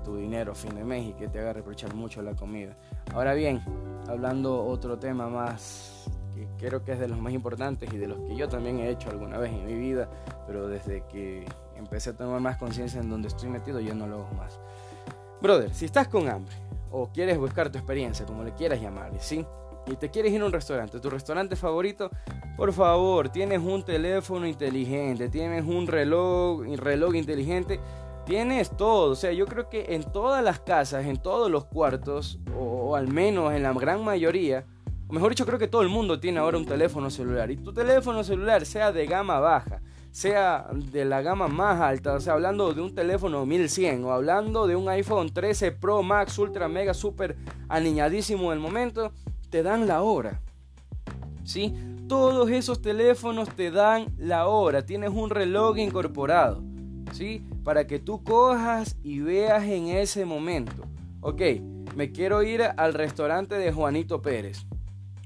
tu 0.04 0.16
dinero 0.16 0.52
a 0.52 0.54
fin 0.54 0.74
de 0.74 0.84
mes 0.84 1.06
y 1.06 1.12
que 1.12 1.28
te 1.28 1.40
haga 1.40 1.52
reprochar 1.52 1.94
mucho 1.94 2.22
la 2.22 2.34
comida. 2.34 2.76
Ahora 3.14 3.34
bien, 3.34 3.60
hablando 4.08 4.64
otro 4.64 4.98
tema 4.98 5.28
más 5.28 6.04
que 6.34 6.68
creo 6.68 6.84
que 6.84 6.92
es 6.92 7.00
de 7.00 7.08
los 7.08 7.18
más 7.18 7.32
importantes 7.32 7.92
y 7.92 7.96
de 7.96 8.06
los 8.06 8.18
que 8.20 8.36
yo 8.36 8.48
también 8.48 8.78
he 8.78 8.90
hecho 8.90 9.10
alguna 9.10 9.38
vez 9.38 9.52
en 9.52 9.66
mi 9.66 9.74
vida, 9.74 10.08
pero 10.46 10.68
desde 10.68 11.04
que 11.06 11.44
empecé 11.76 12.10
a 12.10 12.16
tomar 12.16 12.40
más 12.40 12.56
conciencia 12.56 13.00
en 13.00 13.10
donde 13.10 13.28
estoy 13.28 13.48
metido, 13.48 13.80
yo 13.80 13.94
no 13.94 14.06
lo 14.06 14.16
hago 14.16 14.34
más. 14.34 14.58
Brother, 15.40 15.72
si 15.74 15.84
estás 15.84 16.08
con 16.08 16.28
hambre 16.28 16.54
o 16.90 17.08
quieres 17.08 17.38
buscar 17.38 17.70
tu 17.70 17.78
experiencia, 17.78 18.26
como 18.26 18.44
le 18.44 18.52
quieras 18.52 18.80
llamar, 18.80 19.12
¿sí? 19.18 19.44
Y 19.86 19.96
te 19.96 20.10
quieres 20.10 20.32
ir 20.32 20.42
a 20.42 20.46
un 20.46 20.52
restaurante, 20.52 21.00
tu 21.00 21.08
restaurante 21.08 21.56
favorito, 21.56 22.10
por 22.56 22.72
favor, 22.72 23.30
tienes 23.30 23.60
un 23.60 23.84
teléfono 23.84 24.46
inteligente, 24.46 25.28
tienes 25.28 25.64
un 25.64 25.86
reloj, 25.86 26.58
un 26.60 26.76
reloj 26.76 27.14
inteligente, 27.14 27.80
Tienes 28.28 28.76
todo, 28.76 29.12
o 29.12 29.14
sea, 29.14 29.32
yo 29.32 29.46
creo 29.46 29.70
que 29.70 29.94
en 29.94 30.02
todas 30.02 30.44
las 30.44 30.60
casas, 30.60 31.06
en 31.06 31.16
todos 31.16 31.50
los 31.50 31.64
cuartos, 31.64 32.38
o, 32.54 32.94
al 32.94 33.08
menos 33.08 33.54
en 33.54 33.62
la 33.62 33.72
gran 33.72 34.04
mayoría, 34.04 34.66
o 35.08 35.14
mejor 35.14 35.30
dicho, 35.30 35.46
creo 35.46 35.58
que 35.58 35.66
todo 35.66 35.80
el 35.80 35.88
mundo 35.88 36.20
tiene 36.20 36.38
ahora 36.38 36.58
un 36.58 36.66
teléfono 36.66 37.08
celular. 37.08 37.50
Y 37.50 37.56
tu 37.56 37.72
teléfono 37.72 38.22
celular, 38.22 38.66
sea 38.66 38.92
de 38.92 39.06
gama 39.06 39.40
baja, 39.40 39.80
sea 40.10 40.68
de 40.74 41.06
la 41.06 41.22
gama 41.22 41.48
más 41.48 41.80
alta, 41.80 42.12
o 42.12 42.20
sea, 42.20 42.34
hablando 42.34 42.74
de 42.74 42.82
un 42.82 42.94
teléfono 42.94 43.46
1100 43.46 44.04
o 44.04 44.12
hablando 44.12 44.66
de 44.66 44.76
un 44.76 44.90
iPhone 44.90 45.32
13 45.32 45.72
Pro 45.72 46.02
Max 46.02 46.38
Ultra 46.38 46.68
Mega 46.68 46.92
Super 46.92 47.34
aniñadísimo 47.70 48.50
del 48.50 48.60
momento, 48.60 49.10
te 49.48 49.62
dan 49.62 49.88
la 49.88 50.02
hora. 50.02 50.42
¿Sí? 51.44 51.74
Todos 52.08 52.50
esos 52.50 52.82
teléfonos 52.82 53.48
te 53.48 53.70
dan 53.70 54.12
la 54.18 54.48
hora, 54.48 54.84
tienes 54.84 55.12
un 55.14 55.30
reloj 55.30 55.78
incorporado. 55.78 56.62
¿Sí? 57.12 57.42
para 57.68 57.86
que 57.86 57.98
tú 57.98 58.24
cojas 58.24 58.96
y 59.02 59.20
veas 59.20 59.64
en 59.64 59.88
ese 59.88 60.24
momento. 60.24 60.84
Ok, 61.20 61.42
me 61.94 62.12
quiero 62.12 62.42
ir 62.42 62.62
al 62.62 62.94
restaurante 62.94 63.56
de 63.56 63.72
Juanito 63.72 64.22
Pérez. 64.22 64.64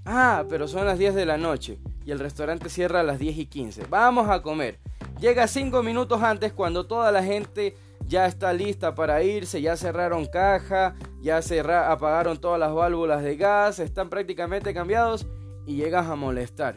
Ah, 0.04 0.44
pero 0.48 0.66
son 0.66 0.84
las 0.84 0.98
10 0.98 1.14
de 1.14 1.24
la 1.24 1.36
noche 1.38 1.78
y 2.04 2.10
el 2.10 2.18
restaurante 2.18 2.68
cierra 2.68 2.98
a 2.98 3.04
las 3.04 3.20
10 3.20 3.38
y 3.38 3.46
15. 3.46 3.84
Vamos 3.88 4.28
a 4.28 4.42
comer. 4.42 4.80
Llega 5.20 5.46
5 5.46 5.84
minutos 5.84 6.20
antes 6.20 6.52
cuando 6.52 6.86
toda 6.86 7.12
la 7.12 7.22
gente 7.22 7.76
ya 8.08 8.26
está 8.26 8.52
lista 8.52 8.96
para 8.96 9.22
irse, 9.22 9.62
ya 9.62 9.76
cerraron 9.76 10.26
caja, 10.26 10.96
ya 11.20 11.40
apagaron 11.88 12.40
todas 12.40 12.58
las 12.58 12.74
válvulas 12.74 13.22
de 13.22 13.36
gas, 13.36 13.78
están 13.78 14.10
prácticamente 14.10 14.74
cambiados 14.74 15.28
y 15.64 15.76
llegas 15.76 16.08
a 16.08 16.16
molestar. 16.16 16.74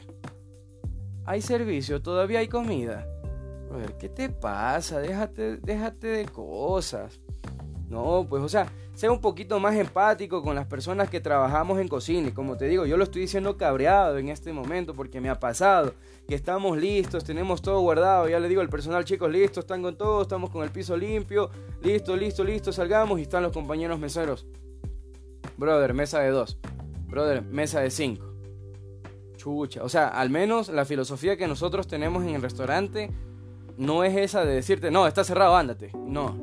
¿Hay 1.26 1.42
servicio? 1.42 2.04
¿Todavía 2.04 2.38
hay 2.38 2.48
comida? 2.48 3.08
¿Qué 4.00 4.10
te 4.10 4.30
pasa? 4.30 5.00
Déjate, 5.00 5.58
déjate 5.58 6.08
de 6.08 6.26
cosas. 6.26 7.20
No, 7.90 8.26
pues, 8.28 8.42
o 8.42 8.50
sea, 8.50 8.68
sea 8.96 9.12
un 9.12 9.22
poquito 9.22 9.60
más 9.60 9.76
empático 9.76 10.42
con 10.42 10.56
las 10.56 10.66
personas 10.66 11.10
que 11.10 11.20
trabajamos 11.20 11.80
en 11.80 11.88
cocina. 11.88 12.30
Y 12.30 12.32
como 12.32 12.58
te 12.58 12.66
digo, 12.66 12.86
yo 12.86 12.98
lo 12.98 13.04
estoy 13.04 13.22
diciendo 13.22 13.58
cabreado 13.58 14.18
en 14.18 14.30
este 14.30 14.54
momento 14.54 14.94
porque 14.94 15.22
me 15.22 15.30
ha 15.30 15.40
pasado 15.40 15.94
que 16.28 16.36
estamos 16.36 16.78
listos, 16.78 17.24
tenemos 17.24 17.62
todo 17.62 17.80
guardado. 17.82 18.28
Ya 18.28 18.40
le 18.40 18.48
digo 18.48 18.62
al 18.62 18.70
personal, 18.70 19.06
chicos, 19.06 19.30
listos, 19.30 19.66
están 19.66 19.84
con 19.84 19.98
todo, 19.98 20.24
estamos 20.24 20.50
con 20.50 20.64
el 20.64 20.72
piso 20.72 20.98
limpio, 20.98 21.52
listo, 21.84 22.16
listo, 22.16 22.44
listo, 22.44 22.72
salgamos 22.72 23.20
y 23.20 23.24
están 23.24 23.44
los 23.44 23.52
compañeros 23.52 24.00
meseros. 24.00 24.48
Brother, 25.58 25.94
mesa 25.94 26.20
de 26.20 26.30
dos. 26.30 26.58
Brother, 27.08 27.44
mesa 27.44 27.82
de 27.82 27.92
cinco. 27.92 28.34
Chucha, 29.38 29.84
o 29.84 29.90
sea, 29.90 30.08
al 30.08 30.30
menos 30.32 30.70
la 30.70 30.86
filosofía 30.86 31.38
que 31.38 31.48
nosotros 31.48 31.88
tenemos 31.88 32.24
en 32.24 32.30
el 32.30 32.42
restaurante 32.42 33.12
no 33.78 34.04
es 34.04 34.16
esa 34.16 34.46
de 34.46 34.54
decirte, 34.54 34.92
no, 34.92 35.08
está 35.08 35.24
cerrado, 35.24 35.56
ándate. 35.56 35.92
No. 35.96 36.38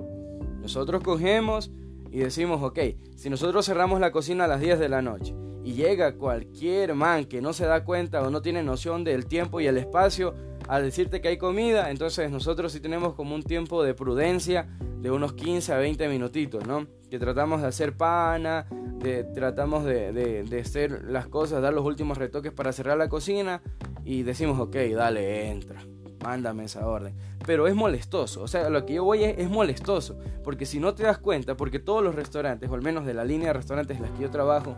Nosotros 0.60 1.02
cogemos 1.02 1.70
y 2.10 2.18
decimos, 2.18 2.62
ok, 2.62 2.78
si 3.16 3.30
nosotros 3.30 3.66
cerramos 3.66 4.00
la 4.00 4.12
cocina 4.12 4.44
a 4.44 4.48
las 4.48 4.60
10 4.60 4.78
de 4.78 4.88
la 4.88 5.02
noche 5.02 5.34
y 5.64 5.72
llega 5.72 6.14
cualquier 6.16 6.94
man 6.94 7.24
que 7.24 7.40
no 7.40 7.52
se 7.52 7.66
da 7.66 7.84
cuenta 7.84 8.22
o 8.22 8.30
no 8.30 8.42
tiene 8.42 8.62
noción 8.62 9.04
del 9.04 9.26
tiempo 9.26 9.60
y 9.60 9.66
el 9.66 9.78
espacio 9.78 10.34
a 10.68 10.80
decirte 10.80 11.20
que 11.20 11.28
hay 11.28 11.38
comida, 11.38 11.90
entonces 11.90 12.30
nosotros 12.30 12.72
sí 12.72 12.80
tenemos 12.80 13.14
como 13.14 13.34
un 13.34 13.42
tiempo 13.42 13.82
de 13.82 13.94
prudencia 13.94 14.68
de 15.00 15.10
unos 15.10 15.32
15 15.32 15.72
a 15.72 15.78
20 15.78 16.08
minutitos, 16.08 16.66
¿no? 16.66 16.86
Que 17.10 17.18
tratamos 17.18 17.62
de 17.62 17.68
hacer 17.68 17.96
pana, 17.96 18.66
de, 18.98 19.24
tratamos 19.24 19.84
de, 19.84 20.12
de, 20.12 20.44
de 20.44 20.60
hacer 20.60 21.04
las 21.04 21.26
cosas, 21.26 21.60
dar 21.62 21.72
los 21.72 21.84
últimos 21.84 22.18
retoques 22.18 22.52
para 22.52 22.72
cerrar 22.72 22.96
la 22.96 23.08
cocina 23.08 23.62
y 24.04 24.22
decimos, 24.22 24.60
ok, 24.60 24.76
dale, 24.94 25.50
entra 25.50 25.82
mándame 26.22 26.64
esa 26.64 26.86
orden. 26.86 27.14
Pero 27.46 27.66
es 27.66 27.74
molestoso, 27.74 28.42
o 28.42 28.48
sea, 28.48 28.70
lo 28.70 28.86
que 28.86 28.94
yo 28.94 29.04
voy 29.04 29.24
es, 29.24 29.50
molestoso, 29.50 30.16
porque 30.44 30.66
si 30.66 30.78
no 30.78 30.94
te 30.94 31.02
das 31.02 31.18
cuenta, 31.18 31.56
porque 31.56 31.78
todos 31.78 32.02
los 32.02 32.14
restaurantes, 32.14 32.70
o 32.70 32.74
al 32.74 32.82
menos 32.82 33.04
de 33.04 33.14
la 33.14 33.24
línea 33.24 33.48
de 33.48 33.54
restaurantes 33.54 33.96
en 33.96 34.02
las 34.04 34.12
que 34.12 34.22
yo 34.22 34.30
trabajo, 34.30 34.76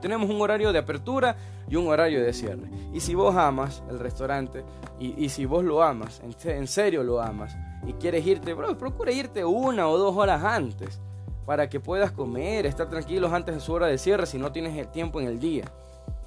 tenemos 0.00 0.28
un 0.28 0.40
horario 0.40 0.72
de 0.72 0.78
apertura 0.78 1.36
y 1.68 1.76
un 1.76 1.88
horario 1.88 2.22
de 2.22 2.32
cierre. 2.34 2.68
Y 2.92 3.00
si 3.00 3.14
vos 3.14 3.34
amas 3.36 3.82
el 3.88 3.98
restaurante, 3.98 4.62
y, 5.00 5.28
si 5.30 5.46
vos 5.46 5.64
lo 5.64 5.82
amas, 5.82 6.20
en, 6.44 6.66
serio 6.66 7.02
lo 7.02 7.20
amas, 7.20 7.56
y 7.86 7.94
quieres 7.94 8.26
irte, 8.26 8.54
bro, 8.54 8.76
procura 8.76 9.12
irte 9.12 9.44
una 9.44 9.88
o 9.88 9.98
dos 9.98 10.16
horas 10.16 10.44
antes 10.44 11.00
para 11.46 11.68
que 11.68 11.80
puedas 11.80 12.12
comer, 12.12 12.66
estar 12.66 12.88
tranquilos 12.88 13.32
antes 13.32 13.54
de 13.54 13.60
su 13.60 13.72
hora 13.72 13.86
de 13.86 13.98
cierre 13.98 14.26
si 14.26 14.38
no 14.38 14.52
tienes 14.52 14.76
el 14.76 14.88
tiempo 14.88 15.20
en 15.20 15.26
el 15.26 15.38
día. 15.38 15.64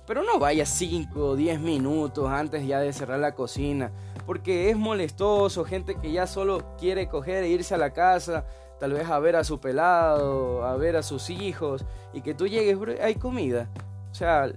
Pero 0.07 0.23
no 0.23 0.39
vayas 0.39 0.69
5 0.69 1.19
o 1.19 1.35
10 1.35 1.59
minutos 1.59 2.29
antes 2.29 2.65
ya 2.65 2.79
de 2.79 2.93
cerrar 2.93 3.19
la 3.19 3.35
cocina, 3.35 3.91
porque 4.25 4.69
es 4.69 4.77
molestoso, 4.77 5.65
gente 5.65 5.95
que 5.95 6.13
ya 6.13 6.25
solo 6.25 6.75
quiere 6.79 7.09
coger 7.09 7.43
e 7.43 7.49
irse 7.49 7.75
a 7.75 7.77
la 7.77 7.91
casa, 7.91 8.45
tal 8.79 8.93
vez 8.93 9.09
a 9.09 9.19
ver 9.19 9.35
a 9.35 9.43
su 9.43 9.59
pelado, 9.59 10.65
a 10.65 10.77
ver 10.77 10.95
a 10.95 11.03
sus 11.03 11.29
hijos, 11.29 11.85
y 12.13 12.21
que 12.21 12.33
tú 12.33 12.47
llegues, 12.47 12.77
hay 13.01 13.15
comida. 13.15 13.69
O 14.09 14.15
sea, 14.15 14.49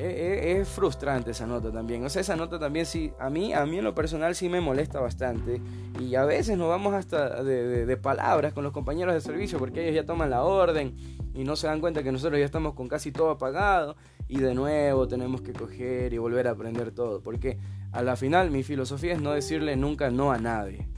es, 0.00 0.68
frustrante 0.68 1.30
esa 1.30 1.46
nota 1.46 1.70
también. 1.70 2.04
O 2.04 2.08
sea, 2.08 2.20
esa 2.20 2.36
nota 2.36 2.58
también 2.58 2.86
sí, 2.86 3.12
a 3.18 3.30
mí, 3.30 3.52
a 3.52 3.64
mí 3.64 3.78
en 3.78 3.84
lo 3.84 3.94
personal 3.94 4.34
sí 4.34 4.48
me 4.48 4.60
molesta 4.60 5.00
bastante. 5.00 5.60
Y 6.00 6.14
a 6.16 6.24
veces 6.24 6.58
nos 6.58 6.68
vamos 6.68 6.94
hasta 6.94 7.42
de, 7.42 7.86
de, 7.86 7.96
palabras 7.96 8.52
con 8.52 8.64
los 8.64 8.72
compañeros 8.72 9.14
de 9.14 9.20
servicio 9.20 9.58
porque 9.58 9.82
ellos 9.82 9.94
ya 9.94 10.04
toman 10.04 10.30
la 10.30 10.42
orden 10.42 10.96
y 11.34 11.44
no 11.44 11.56
se 11.56 11.66
dan 11.66 11.80
cuenta 11.80 12.02
que 12.02 12.12
nosotros 12.12 12.38
ya 12.38 12.44
estamos 12.44 12.74
con 12.74 12.88
casi 12.88 13.12
todo 13.12 13.30
apagado. 13.30 13.96
Y 14.28 14.38
de 14.38 14.54
nuevo 14.54 15.06
tenemos 15.06 15.40
que 15.40 15.52
coger 15.52 16.12
y 16.12 16.18
volver 16.18 16.48
a 16.48 16.52
aprender 16.52 16.90
todo. 16.90 17.20
Porque 17.20 17.58
a 17.92 18.02
la 18.02 18.16
final 18.16 18.50
mi 18.50 18.62
filosofía 18.62 19.14
es 19.14 19.20
no 19.20 19.32
decirle 19.32 19.76
nunca 19.76 20.10
no 20.10 20.32
a 20.32 20.38
nadie. 20.38 20.88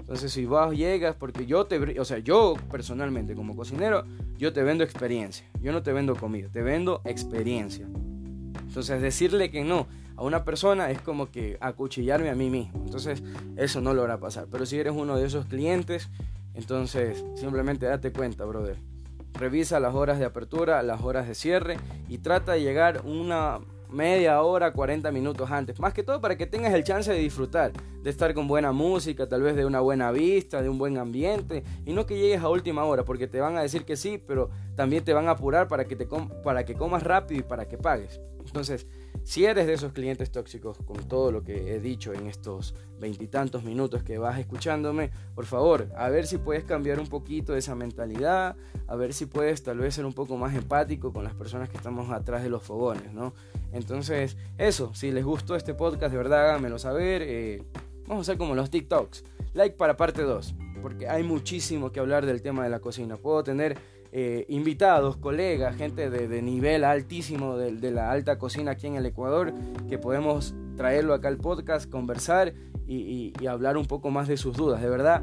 Entonces, 0.00 0.32
si 0.32 0.46
vos 0.46 0.72
llegas, 0.76 1.16
porque 1.16 1.46
yo 1.46 1.66
te, 1.66 1.98
o 1.98 2.04
sea, 2.04 2.18
yo 2.18 2.54
personalmente 2.70 3.34
como 3.34 3.56
cocinero, 3.56 4.04
yo 4.38 4.52
te 4.52 4.62
vendo 4.62 4.84
experiencia. 4.84 5.44
Yo 5.60 5.72
no 5.72 5.82
te 5.82 5.92
vendo 5.92 6.14
comida, 6.14 6.48
te 6.48 6.62
vendo 6.62 7.00
experiencia. 7.04 7.86
Entonces, 8.68 9.02
decirle 9.02 9.50
que 9.50 9.64
no 9.64 9.88
a 10.16 10.22
una 10.22 10.44
persona 10.44 10.90
es 10.90 11.00
como 11.00 11.30
que 11.30 11.58
acuchillarme 11.60 12.30
a 12.30 12.36
mí 12.36 12.50
mismo. 12.50 12.82
Entonces, 12.84 13.22
eso 13.56 13.80
no 13.80 13.94
logra 13.94 14.18
pasar. 14.18 14.46
Pero 14.50 14.64
si 14.64 14.78
eres 14.78 14.92
uno 14.96 15.16
de 15.16 15.26
esos 15.26 15.46
clientes, 15.46 16.08
entonces 16.54 17.24
simplemente 17.34 17.86
date 17.86 18.12
cuenta, 18.12 18.44
brother. 18.44 18.76
Revisa 19.38 19.80
las 19.80 19.94
horas 19.94 20.18
de 20.18 20.24
apertura, 20.24 20.82
las 20.82 21.02
horas 21.02 21.28
de 21.28 21.34
cierre 21.34 21.76
y 22.08 22.18
trata 22.18 22.52
de 22.52 22.62
llegar 22.62 23.02
una 23.04 23.60
media 23.90 24.42
hora, 24.42 24.72
40 24.72 25.10
minutos 25.12 25.50
antes. 25.50 25.78
Más 25.80 25.92
que 25.92 26.02
todo 26.02 26.20
para 26.20 26.36
que 26.36 26.46
tengas 26.46 26.74
el 26.74 26.84
chance 26.84 27.12
de 27.12 27.18
disfrutar, 27.18 27.72
de 28.02 28.10
estar 28.10 28.34
con 28.34 28.48
buena 28.48 28.72
música, 28.72 29.28
tal 29.28 29.42
vez 29.42 29.56
de 29.56 29.64
una 29.64 29.80
buena 29.80 30.10
vista, 30.10 30.62
de 30.62 30.68
un 30.68 30.78
buen 30.78 30.98
ambiente. 30.98 31.64
Y 31.84 31.92
no 31.92 32.06
que 32.06 32.18
llegues 32.18 32.42
a 32.42 32.48
última 32.48 32.84
hora, 32.84 33.04
porque 33.04 33.26
te 33.26 33.40
van 33.40 33.56
a 33.56 33.62
decir 33.62 33.84
que 33.84 33.96
sí, 33.96 34.22
pero 34.24 34.50
también 34.74 35.04
te 35.04 35.12
van 35.12 35.28
a 35.28 35.32
apurar 35.32 35.68
para 35.68 35.84
que, 35.84 35.96
te 35.96 36.06
para 36.42 36.64
que 36.64 36.74
comas 36.74 37.02
rápido 37.02 37.40
y 37.40 37.44
para 37.44 37.66
que 37.68 37.78
pagues. 37.78 38.20
Entonces, 38.46 38.86
si 39.24 39.44
eres 39.44 39.66
de 39.66 39.74
esos 39.74 39.92
clientes 39.92 40.30
tóxicos, 40.30 40.78
con 40.78 41.08
todo 41.08 41.32
lo 41.32 41.42
que 41.42 41.74
he 41.74 41.80
dicho 41.80 42.12
en 42.12 42.26
estos 42.28 42.74
veintitantos 42.98 43.64
minutos 43.64 44.02
que 44.02 44.18
vas 44.18 44.38
escuchándome, 44.38 45.10
por 45.34 45.46
favor, 45.46 45.88
a 45.96 46.08
ver 46.08 46.26
si 46.26 46.38
puedes 46.38 46.64
cambiar 46.64 47.00
un 47.00 47.08
poquito 47.08 47.56
esa 47.56 47.74
mentalidad, 47.74 48.56
a 48.86 48.96
ver 48.96 49.12
si 49.12 49.26
puedes 49.26 49.62
tal 49.62 49.78
vez 49.78 49.94
ser 49.94 50.06
un 50.06 50.12
poco 50.12 50.36
más 50.36 50.54
empático 50.54 51.12
con 51.12 51.24
las 51.24 51.34
personas 51.34 51.68
que 51.68 51.76
estamos 51.76 52.10
atrás 52.10 52.42
de 52.42 52.50
los 52.50 52.62
fogones, 52.62 53.12
¿no? 53.12 53.34
Entonces, 53.72 54.36
eso, 54.58 54.94
si 54.94 55.10
les 55.10 55.24
gustó 55.24 55.56
este 55.56 55.74
podcast, 55.74 56.12
de 56.12 56.18
verdad 56.18 56.48
háganmelo 56.48 56.78
saber. 56.78 57.22
Eh, 57.24 57.62
vamos 58.06 58.28
a 58.28 58.30
hacer 58.30 58.38
como 58.38 58.54
los 58.54 58.70
TikToks. 58.70 59.24
Like 59.54 59.76
para 59.76 59.96
parte 59.96 60.22
2, 60.22 60.54
porque 60.82 61.08
hay 61.08 61.22
muchísimo 61.22 61.90
que 61.90 62.00
hablar 62.00 62.26
del 62.26 62.42
tema 62.42 62.62
de 62.62 62.70
la 62.70 62.80
cocina. 62.80 63.16
Puedo 63.16 63.42
tener 63.42 63.76
eh, 64.18 64.46
invitados, 64.48 65.18
colegas, 65.18 65.76
gente 65.76 66.08
de, 66.08 66.40
nivel 66.40 66.84
altísimo 66.84 67.58
de, 67.58 67.90
la 67.90 68.10
alta 68.10 68.38
cocina 68.38 68.70
aquí 68.70 68.86
en 68.86 68.96
el 68.96 69.04
Ecuador, 69.04 69.52
que 69.90 69.98
podemos 69.98 70.54
traerlo 70.74 71.12
acá 71.12 71.28
al 71.28 71.36
podcast, 71.36 71.90
conversar 71.90 72.54
y, 72.86 73.34
hablar 73.46 73.76
un 73.76 73.84
poco 73.84 74.10
más 74.10 74.26
de 74.26 74.38
sus 74.38 74.56
dudas. 74.56 74.80
De 74.80 74.88
verdad, 74.88 75.22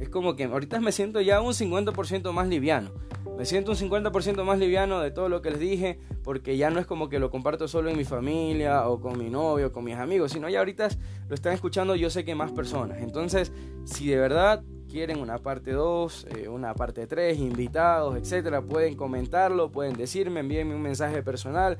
es 0.00 0.08
como 0.08 0.36
que 0.36 0.44
ahorita 0.44 0.80
me 0.80 0.90
siento 0.90 1.20
ya 1.20 1.42
un 1.42 1.52
50% 1.52 2.32
más 2.32 2.48
liviano. 2.48 2.92
Me 3.36 3.44
siento 3.44 3.72
un 3.72 3.76
50% 3.76 4.42
más 4.42 4.58
liviano 4.58 5.00
de 5.00 5.10
todo 5.10 5.28
lo 5.28 5.42
que 5.42 5.50
les 5.50 5.60
dije, 5.60 5.98
porque 6.24 6.56
ya 6.56 6.70
no 6.70 6.80
es 6.80 6.86
como 6.86 7.10
que 7.10 7.18
lo 7.18 7.30
comparto 7.30 7.68
solo 7.68 7.90
en 7.90 7.98
mi 7.98 8.04
familia 8.04 8.88
o 8.88 9.02
con 9.02 9.18
mi 9.18 9.28
novio 9.28 9.66
o 9.66 9.72
con 9.72 9.84
mis 9.84 9.96
amigos, 9.96 10.32
sino 10.32 10.48
ya 10.48 10.60
ahorita 10.60 10.88
lo 11.28 11.34
están 11.34 11.52
escuchando 11.52 11.94
yo 11.94 12.08
sé 12.08 12.24
que 12.24 12.34
más 12.34 12.52
personas. 12.52 13.02
Entonces, 13.02 13.52
si 13.84 14.08
de 14.08 14.16
verdad 14.16 14.64
quieren 14.92 15.20
una 15.20 15.38
parte 15.38 15.72
2, 15.72 16.26
eh, 16.36 16.48
una 16.48 16.74
parte 16.74 17.06
3, 17.06 17.38
invitados, 17.38 18.14
etcétera, 18.16 18.60
pueden 18.60 18.94
comentarlo, 18.94 19.72
pueden 19.72 19.96
decirme, 19.96 20.40
envíenme 20.40 20.74
un 20.74 20.82
mensaje 20.82 21.22
personal. 21.22 21.78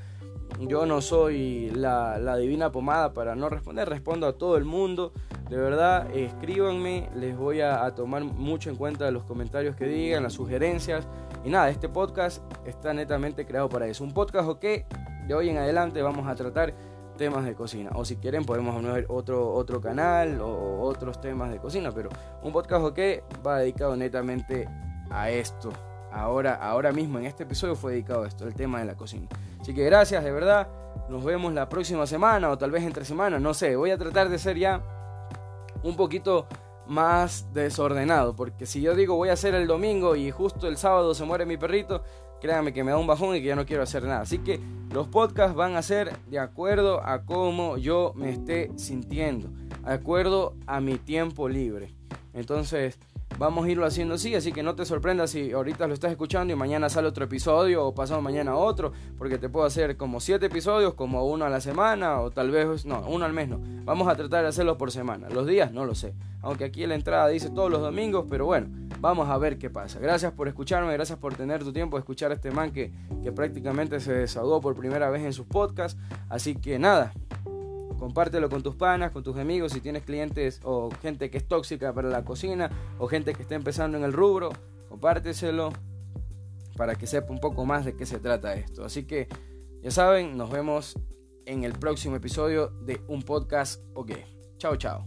Yo 0.61 0.87
no 0.87 1.03
soy 1.03 1.71
la, 1.71 2.37
divina 2.37 2.73
pomada 2.73 3.13
para 3.13 3.35
no 3.35 3.51
responder, 3.51 3.89
respondo 3.89 4.27
a 4.27 4.33
todo 4.33 4.57
el 4.57 4.65
mundo. 4.65 5.13
De 5.51 5.59
verdad, 5.59 6.11
escríbanme, 6.15 7.11
les 7.15 7.37
voy 7.37 7.61
a, 7.61 7.91
tomar 7.95 8.25
mucho 8.25 8.71
en 8.71 8.77
cuenta 8.77 9.11
los 9.11 9.25
comentarios 9.25 9.77
que 9.77 9.85
digan, 9.87 10.23
las 10.23 10.33
sugerencias. 10.33 11.07
Y 11.45 11.51
nada, 11.51 11.69
este 11.69 11.91
podcast 11.91 12.43
está 12.67 12.95
netamente 12.95 13.45
creado 13.45 13.69
para 13.69 13.87
eso. 13.87 14.05
Un 14.05 14.15
podcast 14.15 14.59
que 14.59 14.87
de 15.27 15.35
hoy 15.35 15.51
en 15.51 15.59
adelante 15.59 16.01
vamos 16.01 16.27
a 16.29 16.35
tratar 16.35 16.75
temas 17.17 17.45
de 17.45 17.55
cocina. 17.55 17.91
O 17.95 18.05
si 18.05 18.17
quieren 18.17 18.45
podemos 18.45 18.83
ver 18.83 19.07
otro, 19.09 19.53
otro 19.53 19.81
canal 19.81 20.41
o 20.41 20.81
otros 20.83 21.21
temas 21.21 21.51
de 21.51 21.59
cocina. 21.59 21.93
Pero 21.93 22.11
un 22.43 22.53
podcast 22.53 22.95
que 22.95 23.25
va 23.47 23.59
dedicado 23.59 23.97
netamente 23.97 24.69
a 25.11 25.31
esto. 25.31 25.71
Ahora, 26.13 26.55
ahora 26.55 26.93
mismo 26.93 27.19
en 27.19 27.25
este 27.25 27.45
episodio 27.45 27.75
fue 27.75 27.93
dedicado 27.93 28.25
a 28.25 28.29
esto, 28.29 28.47
el 28.47 28.55
tema 28.55 28.81
de 28.81 28.85
la 28.85 28.97
cocina. 28.97 29.29
Así 29.61 29.75
que 29.75 29.85
gracias, 29.85 30.23
de 30.23 30.31
verdad. 30.31 30.69
Nos 31.09 31.25
vemos 31.25 31.53
la 31.55 31.69
próxima 31.69 32.07
semana 32.07 32.51
o 32.51 32.59
tal 32.59 32.71
vez 32.71 32.83
entre 32.83 33.05
semanas, 33.05 33.41
no 33.41 33.55
sé. 33.55 33.77
Voy 33.77 33.91
a 33.91 33.99
tratar 33.99 34.29
de 34.29 34.39
ser 34.39 34.59
ya 34.59 34.83
un 35.83 35.97
poquito 35.97 36.47
más 36.87 37.53
desordenado. 37.53 38.37
Porque 38.37 38.67
si 38.67 38.83
yo 38.83 38.95
digo 38.95 39.17
voy 39.17 39.31
a 39.31 39.35
hacer 39.35 39.55
el 39.55 39.67
domingo 39.67 40.17
y 40.17 40.31
justo 40.31 40.69
el 40.69 40.77
sábado 40.77 41.15
se 41.15 41.25
muere 41.25 41.47
mi 41.47 41.57
perrito, 41.57 42.03
créanme 42.43 42.73
que 42.73 42.83
me 42.83 42.91
da 42.91 42.99
un 42.99 43.07
bajón 43.07 43.37
y 43.37 43.41
que 43.41 43.47
ya 43.47 43.57
no 43.57 43.65
quiero 43.65 43.85
hacer 43.85 44.03
nada. 44.03 44.23
Así 44.23 44.39
que 44.39 44.61
los 44.93 45.07
podcasts 45.07 45.55
van 45.55 45.77
a 45.77 45.83
ser 45.83 46.19
de 46.27 46.41
acuerdo 46.41 47.01
a 47.07 47.25
cómo 47.25 47.79
yo 47.79 48.13
me 48.17 48.31
esté 48.31 48.73
sintiendo, 48.77 49.49
de 49.87 49.93
acuerdo 49.93 50.57
a 50.67 50.81
mi 50.81 50.99
tiempo 50.99 51.49
libre. 51.49 51.95
Entonces, 52.35 52.99
vamos 53.43 53.67
a 53.67 53.71
irlo 53.71 53.85
haciendo 53.85 54.15
así, 54.15 54.37
así 54.37 54.53
que 54.53 54.63
no 54.63 54.77
te 54.77 54.85
sorprendas 54.85 55.31
si 55.33 55.51
ahorita 55.51 55.89
lo 55.89 55.95
estás 55.95 56.13
escuchando 56.13 56.53
y 56.53 56.57
mañana 56.57 56.89
sale 56.89 57.09
otro 57.09 57.25
episodio 57.25 57.85
o 57.85 57.93
pasado 57.93 58.23
mañana 58.23 58.55
otro, 58.55 58.93
porque 59.19 59.37
te 59.37 59.49
puedo 59.49 59.67
hacer 59.67 59.97
como 59.97 60.21
siete 60.21 60.47
episodios, 60.47 60.95
como 60.95 61.27
uno 61.27 61.45
a 61.45 61.49
la 61.49 61.61
semana 61.61 62.21
o 62.21 62.31
tal 62.31 62.53
vez, 62.53 62.87
no, 62.87 63.01
uno 63.09 63.25
al 63.25 63.33
mes 63.33 63.49
no. 63.49 63.61
Vamos 63.83 64.07
a 64.07 64.15
tratar 64.15 64.43
de 64.43 64.49
hacerlo 64.49 64.79
por 64.79 64.93
semana. 64.93 65.29
Los 65.29 65.49
días 65.49 65.73
no 65.73 65.85
lo 65.85 65.97
sé, 65.97 66.15
aunque 66.41 66.63
aquí 66.63 66.85
en 66.85 66.91
la 66.91 66.95
entrada 66.95 67.27
dice 67.27 67.51
todos 67.51 67.69
los 67.69 67.81
domingos, 67.81 68.27
pero 68.31 68.47
bueno, 68.47 68.69
vamos 69.01 69.29
a 69.29 69.37
ver 69.39 69.59
qué 69.59 69.71
pasa. 69.71 69.99
Gracias 69.99 70.31
por 70.31 70.47
escucharme, 70.47 70.93
gracias 70.93 71.19
por 71.19 71.35
tener 71.35 71.65
tu 71.65 71.73
tiempo 71.73 71.97
de 71.97 72.03
escuchar 72.03 72.31
a 72.31 72.35
este 72.35 72.53
man 72.53 72.71
que, 72.71 72.93
que 73.25 73.33
prácticamente 73.33 73.99
se 73.99 74.13
desahogó 74.13 74.61
por 74.61 74.77
primera 74.77 75.11
vez 75.11 75.23
en 75.23 75.33
sus 75.33 75.47
podcasts. 75.47 76.01
Así 76.29 76.55
que 76.55 76.79
nada, 76.79 77.13
compártelo 78.03 78.51
con 78.51 78.65
tus 78.65 78.75
panas, 78.75 79.13
con 79.13 79.23
tus 79.23 79.37
amigos, 79.37 79.71
si 79.71 79.81
tienes 79.81 80.03
clientes 80.03 80.61
o 80.65 80.91
gente 81.03 81.31
que 81.31 81.39
es 81.39 81.47
tóxica 81.47 81.95
para 81.95 82.09
la 82.09 82.25
cocina 82.25 82.69
o 82.99 83.07
gente 83.07 83.33
que 83.33 83.43
está 83.43 83.55
empezando 83.55 83.97
en 83.97 84.03
el 84.03 84.13
rubro, 84.13 84.51
compárteselo 84.89 85.73
para 86.77 86.97
que 86.97 87.07
sepa 87.07 87.33
un 87.33 87.39
poco 87.39 87.65
más 87.65 87.85
de 87.85 87.95
qué 87.95 88.05
se 88.05 88.19
trata 88.19 88.55
esto. 88.55 88.85
Así 88.85 89.05
que 89.05 89.29
ya 89.85 89.93
saben, 89.93 90.37
nos 90.37 90.51
vemos 90.51 90.99
en 91.47 91.63
el 91.63 91.75
próximo 91.75 92.17
episodio 92.17 92.71
de 92.85 93.01
un 93.07 93.23
podcast 93.23 93.81
OK. 93.95 94.11
Chao, 94.59 94.75
chao. 94.75 95.07